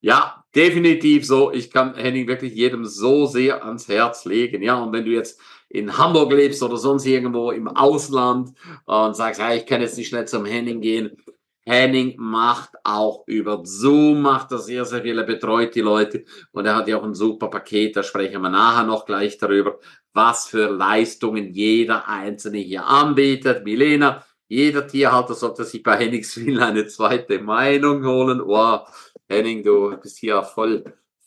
Ja, 0.00 0.41
definitiv 0.54 1.26
so. 1.26 1.52
Ich 1.52 1.70
kann 1.70 1.94
Henning 1.94 2.28
wirklich 2.28 2.54
jedem 2.54 2.84
so 2.84 3.26
sehr 3.26 3.64
ans 3.64 3.88
Herz 3.88 4.24
legen. 4.24 4.62
Ja, 4.62 4.82
und 4.82 4.92
wenn 4.92 5.04
du 5.04 5.10
jetzt 5.10 5.40
in 5.68 5.96
Hamburg 5.96 6.32
lebst 6.32 6.62
oder 6.62 6.76
sonst 6.76 7.06
irgendwo 7.06 7.50
im 7.50 7.68
Ausland 7.68 8.50
und 8.84 9.16
sagst, 9.16 9.40
ja, 9.40 9.54
ich 9.54 9.66
kann 9.66 9.80
jetzt 9.80 9.96
nicht 9.96 10.08
schnell 10.08 10.26
zum 10.26 10.44
Henning 10.44 10.80
gehen. 10.80 11.16
Henning 11.64 12.16
macht 12.18 12.70
auch 12.82 13.22
über 13.26 13.60
Zoom, 13.64 14.22
macht 14.22 14.50
das 14.50 14.66
sehr, 14.66 14.84
sehr 14.84 15.02
viel, 15.02 15.16
er 15.16 15.24
betreut 15.24 15.74
die 15.76 15.80
Leute 15.80 16.24
und 16.50 16.66
er 16.66 16.74
hat 16.74 16.88
ja 16.88 16.98
auch 16.98 17.04
ein 17.04 17.14
super 17.14 17.48
Paket, 17.48 17.96
da 17.96 18.02
sprechen 18.02 18.42
wir 18.42 18.50
nachher 18.50 18.84
noch 18.84 19.06
gleich 19.06 19.38
darüber, 19.38 19.78
was 20.12 20.48
für 20.48 20.68
Leistungen 20.68 21.52
jeder 21.54 22.08
Einzelne 22.08 22.58
hier 22.58 22.84
anbietet. 22.84 23.64
Milena, 23.64 24.24
jeder 24.48 24.86
Tierhalter 24.88 25.34
sollte 25.34 25.64
sich 25.64 25.84
bei 25.84 25.96
Henningsville 25.96 26.66
eine 26.66 26.86
zweite 26.88 27.38
Meinung 27.38 28.04
holen. 28.04 28.42
Wow, 28.44 28.88
Henning, 29.32 29.62
du 29.62 29.96
bist 29.96 30.18
hier 30.18 30.42
voll, 30.42 30.84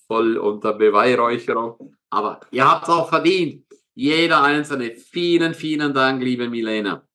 voll 0.08 0.38
unter 0.38 0.74
Beweihräucherung. 0.74 1.96
Aber 2.10 2.40
ihr 2.52 2.70
habt 2.70 2.84
es 2.84 2.90
auch 2.90 3.10
verdient. 3.10 3.66
Jeder 3.94 4.44
Einzelne. 4.44 4.96
Vielen, 4.96 5.54
vielen 5.54 5.94
Dank, 5.94 6.22
liebe 6.22 6.50
Milena. 6.50 7.08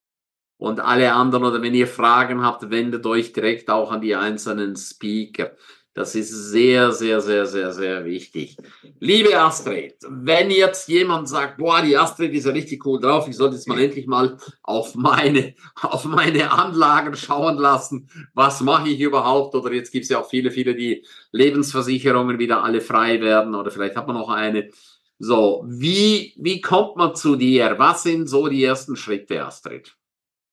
Und 0.59 0.81
alle 0.81 1.12
anderen, 1.12 1.44
oder 1.44 1.62
wenn 1.62 1.74
ihr 1.74 1.87
Fragen 1.87 2.42
habt, 2.42 2.70
wendet 2.70 3.07
euch 3.07 3.33
direkt 3.33 3.70
auch 3.70 3.90
an 3.90 4.03
die 4.03 4.14
einzelnen 4.14 4.76
Speaker. 4.76 5.53
Das 5.92 6.14
ist 6.14 6.31
sehr, 6.31 6.92
sehr, 6.92 7.20
sehr, 7.20 7.46
sehr, 7.46 7.72
sehr 7.72 8.05
wichtig. 8.05 8.57
Liebe 9.00 9.37
Astrid, 9.37 9.96
wenn 10.09 10.50
jetzt 10.53 10.88
jemand 10.88 11.29
sagt, 11.29 11.59
boah, 11.59 11.83
die 11.83 11.96
Astrid 11.96 12.33
ist 12.33 12.46
ja 12.46 12.53
richtig 12.53 12.87
cool 12.87 13.00
drauf, 13.00 13.26
ich 13.26 13.37
sollte 13.37 13.57
jetzt 13.57 13.66
mal 13.66 13.81
endlich 13.81 14.07
mal 14.07 14.38
auf 14.62 14.94
meine, 14.94 15.55
auf 15.83 16.05
meine 16.05 16.53
Anlagen 16.53 17.16
schauen 17.16 17.59
lassen, 17.59 18.09
was 18.35 18.61
mache 18.61 18.90
ich 18.90 19.00
überhaupt? 19.00 19.57
Oder 19.57 19.72
jetzt 19.72 19.90
gibt 19.90 20.05
es 20.05 20.11
ja 20.11 20.20
auch 20.20 20.29
viele, 20.31 20.53
viele, 20.53 20.76
die 20.76 21.05
Lebensversicherungen 21.33 22.38
wieder 22.38 22.62
alle 22.62 22.81
frei 22.81 23.20
werden 23.20 23.57
oder 23.57 23.72
vielleicht 23.72 23.96
hat 23.96 24.07
man 24.07 24.16
noch 24.16 24.29
eine. 24.29 24.70
So, 25.18 25.64
wie, 25.66 26.35
wie 26.38 26.61
kommt 26.61 26.96
man 26.96 27.16
zu 27.16 27.35
dir? 27.35 27.74
Was 27.79 28.05
sind 28.05 28.29
so 28.29 28.46
die 28.46 28.62
ersten 28.62 28.94
Schritte, 28.94 29.44
Astrid? 29.44 29.96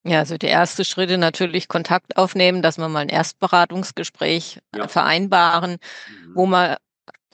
Ja, 0.05 0.19
also 0.19 0.37
der 0.37 0.49
erste 0.51 0.85
Schritt 0.85 1.09
ist 1.09 1.17
natürlich 1.19 1.67
Kontakt 1.67 2.17
aufnehmen, 2.17 2.61
dass 2.61 2.77
wir 2.77 2.87
mal 2.87 2.99
ein 2.99 3.09
Erstberatungsgespräch 3.09 4.59
äh, 4.73 4.79
ja. 4.79 4.87
vereinbaren, 4.87 5.77
mhm. 6.07 6.35
wo 6.35 6.45
man 6.45 6.77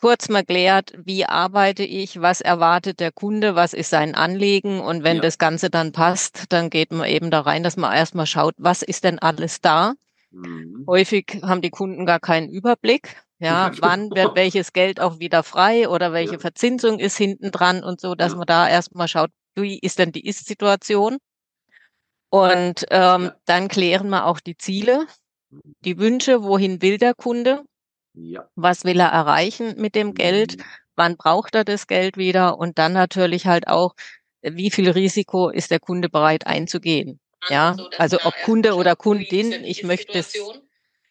kurz 0.01 0.27
mal 0.29 0.43
klärt, 0.43 0.93
wie 0.97 1.25
arbeite 1.25 1.83
ich, 1.83 2.19
was 2.21 2.41
erwartet 2.41 2.99
der 2.99 3.11
Kunde, 3.11 3.55
was 3.55 3.73
ist 3.73 3.89
sein 3.89 4.15
Anliegen 4.15 4.79
und 4.81 5.03
wenn 5.03 5.17
Ja. 5.17 5.21
das 5.21 5.37
Ganze 5.37 5.69
dann 5.69 5.91
passt, 5.91 6.45
dann 6.49 6.69
geht 6.69 6.91
man 6.91 7.07
eben 7.07 7.31
da 7.31 7.41
rein, 7.41 7.63
dass 7.63 7.77
man 7.77 7.93
erstmal 7.93 8.25
schaut, 8.27 8.55
was 8.57 8.81
ist 8.81 9.03
denn 9.03 9.19
alles 9.19 9.61
da. 9.61 9.93
Mhm. 10.31 10.85
Häufig 10.87 11.39
haben 11.43 11.61
die 11.61 11.69
Kunden 11.69 12.05
gar 12.05 12.19
keinen 12.19 12.49
Überblick. 12.49 13.17
Ja, 13.39 13.67
Ja, 13.67 13.71
wann 13.81 14.09
genau. 14.09 14.15
wird 14.27 14.35
welches 14.35 14.73
Geld 14.73 14.99
auch 14.99 15.19
wieder 15.19 15.43
frei 15.43 15.87
oder 15.89 16.11
welche 16.13 16.33
Ja. 16.33 16.39
Verzinsung 16.39 16.99
ist 16.99 17.17
hinten 17.17 17.51
dran 17.51 17.83
und 17.83 18.01
so, 18.01 18.15
dass 18.15 18.35
man 18.35 18.45
da 18.47 18.67
erstmal 18.67 19.07
schaut, 19.07 19.31
wie 19.55 19.77
ist 19.79 19.99
denn 19.99 20.11
die 20.11 20.25
Ist-Situation? 20.27 21.17
Und 22.33 22.85
ähm, 22.89 23.25
Ja. 23.25 23.35
dann 23.45 23.67
klären 23.67 24.09
wir 24.09 24.25
auch 24.25 24.39
die 24.39 24.57
Ziele, 24.57 25.05
die 25.85 25.99
Wünsche, 25.99 26.41
wohin 26.43 26.81
will 26.81 26.97
der 26.97 27.13
Kunde, 27.13 27.61
Ja. 28.15 28.47
was 28.55 28.85
will 28.85 28.99
er 28.99 29.09
erreichen 29.09 29.75
mit 29.77 29.93
dem 29.93 30.15
Geld, 30.15 30.57
Mhm. 30.57 30.63
wann 30.95 31.15
braucht 31.15 31.53
er 31.53 31.63
das 31.63 31.85
Geld 31.85 32.17
wieder 32.17 32.57
und 32.57 32.79
dann 32.79 32.93
natürlich 32.93 33.45
halt 33.45 33.67
auch, 33.67 33.93
wie 34.41 34.71
viel 34.71 34.89
Risiko 34.89 35.49
ist 35.49 35.69
der 35.69 35.79
Kunde 35.79 36.09
bereit 36.09 36.47
einzugehen. 36.47 37.19
Ja, 37.51 37.77
also 37.99 38.17
ob 38.23 38.33
Kunde 38.45 38.73
oder 38.73 38.95
Kundin, 38.95 39.51
ich 39.63 39.83
möchte 39.83 40.17
es 40.17 40.33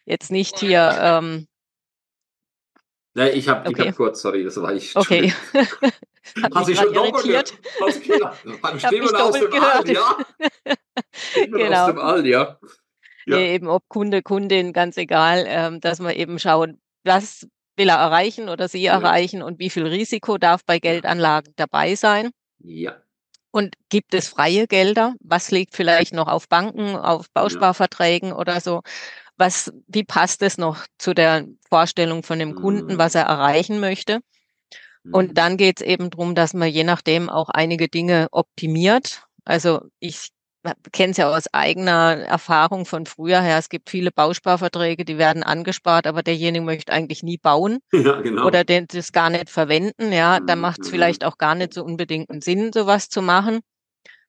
jetzt 0.07 0.33
nicht 0.33 0.59
hier, 0.59 0.99
ähm, 1.01 1.47
Nee, 3.15 3.29
ich 3.29 3.47
habe 3.47 3.71
ich 3.71 3.79
Okay. 3.79 3.89
hab 3.91 3.97
kurz, 3.97 4.23
sorry, 4.23 4.43
das 4.43 4.61
war 4.61 4.73
ich. 4.75 4.97
okay. 4.97 5.33
Hat 6.43 6.55
Hast 6.55 6.69
du 6.69 6.75
schon 6.75 6.95
doppelt 6.95 7.25
gehört? 7.25 7.55
Hast 7.81 8.05
du 8.07 8.09
gehört? 8.09 8.63
Beim 8.63 8.79
Stimmen 8.81 9.15
aus 9.15 9.35
dem 9.35 9.51
gehört. 9.51 9.89
Ja. 9.89 10.17
Genau. 11.51 11.85
aus 11.85 11.87
dem 11.87 11.99
All, 11.99 12.27
ja. 12.27 12.59
Ja. 13.27 13.37
Nee, 13.37 13.55
eben 13.55 13.69
ob 13.69 13.89
Kunde, 13.89 14.23
Kundin, 14.23 14.73
ganz 14.73 14.97
egal, 14.97 15.45
ähm, 15.47 15.81
dass 15.81 16.01
man 16.01 16.15
eben 16.15 16.39
schaut, 16.39 16.71
was 17.05 17.47
will 17.77 17.89
er 17.89 17.97
erreichen 17.97 18.49
oder 18.49 18.69
sie 18.69 18.83
Ja. 18.83 18.95
erreichen 18.95 19.43
und 19.43 19.59
wie 19.59 19.71
viel 19.71 19.87
Risiko 19.87 20.39
darf 20.39 20.65
bei 20.65 20.79
Geldanlagen 20.79 21.53
dabei 21.57 21.95
sein. 21.95 22.31
Ja. 22.59 22.97
Und 23.51 23.75
gibt 23.91 24.15
es 24.15 24.29
freie 24.29 24.67
Gelder? 24.67 25.15
Was 25.21 25.51
liegt 25.51 25.77
vielleicht 25.77 26.15
noch 26.15 26.27
auf 26.29 26.49
Banken, 26.49 26.97
auf 26.97 27.27
Bausparverträgen 27.33 28.33
oder 28.33 28.61
so? 28.61 28.83
Was, 29.37 29.73
wie 29.89 30.05
passt 30.05 30.43
es 30.43 30.59
noch 30.59 30.87
zu 30.99 31.15
der 31.15 31.47
Vorstellung 31.69 32.23
von 32.23 32.39
dem 32.39 32.55
Kunden, 32.55 32.99
was 32.99 33.15
er 33.15 33.25
erreichen 33.25 33.79
möchte? 33.81 34.21
Und 35.11 35.31
Mhm. 35.31 35.35
dann 35.35 35.57
geht 35.57 35.81
es 35.81 35.87
eben 35.87 36.11
drum, 36.11 36.35
dass 36.35 36.55
man 36.55 36.69
je 36.69 36.85
nachdem 36.85 37.29
auch 37.29 37.49
einige 37.51 37.89
Dinge 37.89 38.29
optimiert. 38.33 39.25
Also 39.45 39.83
ich 40.01 40.31
kenne 40.93 41.13
es 41.13 41.17
ja 41.17 41.31
aus 41.35 41.53
eigener 41.53 42.17
Erfahrung 42.27 42.87
von 42.87 43.07
früher 43.07 43.41
her. 43.43 43.59
Es 43.59 43.69
gibt 43.69 43.91
viele 43.91 44.11
Bausparverträge, 44.13 45.05
die 45.05 45.19
werden 45.19 45.43
angespart, 45.43 46.07
aber 46.07 46.23
derjenige 46.23 46.65
möchte 46.65 46.93
eigentlich 46.93 47.23
nie 47.23 47.39
bauen 47.39 47.79
Ja, 48.05 48.21
genau. 48.21 48.49
oder 48.49 48.65
den, 48.65 48.87
das 48.89 49.13
gar 49.13 49.31
nicht 49.31 49.51
verwenden. 49.51 50.13
Ja, 50.13 50.41
dann 50.41 50.59
Mhm, 50.59 50.63
macht 50.63 50.83
es 50.85 50.89
mhm. 50.89 50.91
vielleicht 50.91 51.25
auch 51.25 51.39
gar 51.39 51.55
nicht 51.55 51.75
so 51.75 51.85
unbedingt 51.85 52.31
einen 52.31 52.43
Sinn, 52.43 52.73
sowas 52.73 53.09
zu 53.09 53.23
machen. 53.23 53.61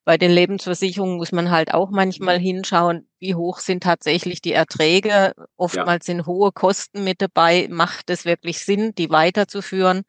Bei 0.04 0.18
den 0.18 0.30
Lebensversicherungen 0.32 1.16
muss 1.16 1.32
man 1.32 1.50
halt 1.50 1.72
auch 1.74 1.90
manchmal 1.90 2.38
hinschauen, 2.38 3.08
wie 3.20 3.34
hoch 3.34 3.58
sind 3.60 3.82
tatsächlich 3.84 4.42
die 4.42 4.52
Erträge. 4.52 5.32
Oftmals 5.56 6.06
sind 6.06 6.26
hohe 6.26 6.52
Kosten 6.52 7.04
mit 7.04 7.22
dabei. 7.22 7.68
Macht 7.70 8.10
es 8.10 8.24
wirklich 8.26 8.58
Sinn, 8.60 8.94
die 8.96 9.10
weiterzuführen? 9.10 10.02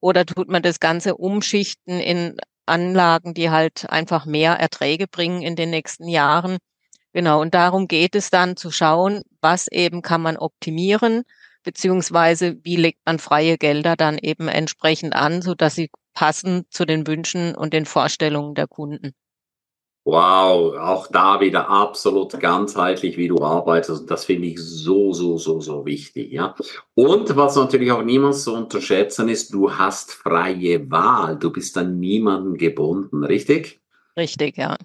Oder 0.00 0.26
tut 0.26 0.48
man 0.48 0.62
das 0.62 0.80
Ganze 0.80 1.16
umschichten 1.16 2.00
in 2.00 2.36
Anlagen, 2.66 3.34
die 3.34 3.50
halt 3.50 3.88
einfach 3.90 4.26
mehr 4.26 4.54
Erträge 4.54 5.06
bringen 5.08 5.42
in 5.42 5.56
den 5.56 5.70
nächsten 5.70 6.08
Jahren? 6.08 6.58
Genau. 7.12 7.40
Und 7.40 7.54
darum 7.54 7.88
geht 7.88 8.14
es 8.14 8.30
dann 8.30 8.56
zu 8.56 8.70
schauen, 8.70 9.22
was 9.40 9.68
eben 9.68 10.02
kann 10.02 10.22
man 10.22 10.36
optimieren, 10.36 11.22
beziehungsweise 11.64 12.56
wie 12.64 12.76
legt 12.76 13.00
man 13.06 13.18
freie 13.18 13.58
Gelder 13.58 13.96
dann 13.96 14.18
eben 14.18 14.48
entsprechend 14.48 15.14
an, 15.14 15.42
so 15.42 15.54
dass 15.54 15.74
sie 15.74 15.90
passen 16.14 16.64
zu 16.70 16.84
den 16.86 17.06
Wünschen 17.06 17.54
und 17.54 17.72
den 17.72 17.86
Vorstellungen 17.86 18.54
der 18.54 18.68
Kunden. 18.68 19.12
Wow, 20.04 20.76
auch 20.78 21.06
da 21.06 21.40
wieder 21.40 21.68
absolut 21.68 22.38
ganzheitlich, 22.40 23.16
wie 23.16 23.28
du 23.28 23.40
arbeitest. 23.40 24.10
Das 24.10 24.24
finde 24.24 24.48
ich 24.48 24.58
so, 24.58 25.12
so, 25.12 25.38
so, 25.38 25.60
so 25.60 25.86
wichtig, 25.86 26.32
ja. 26.32 26.56
Und 26.94 27.36
was 27.36 27.54
natürlich 27.54 27.92
auch 27.92 28.02
niemals 28.02 28.42
zu 28.42 28.52
unterschätzen 28.52 29.28
ist, 29.28 29.54
du 29.54 29.72
hast 29.72 30.12
freie 30.12 30.90
Wahl. 30.90 31.38
Du 31.38 31.52
bist 31.52 31.78
an 31.78 32.00
niemanden 32.00 32.56
gebunden, 32.56 33.22
richtig? 33.22 33.80
Richtig, 34.16 34.56
ja. 34.56 34.76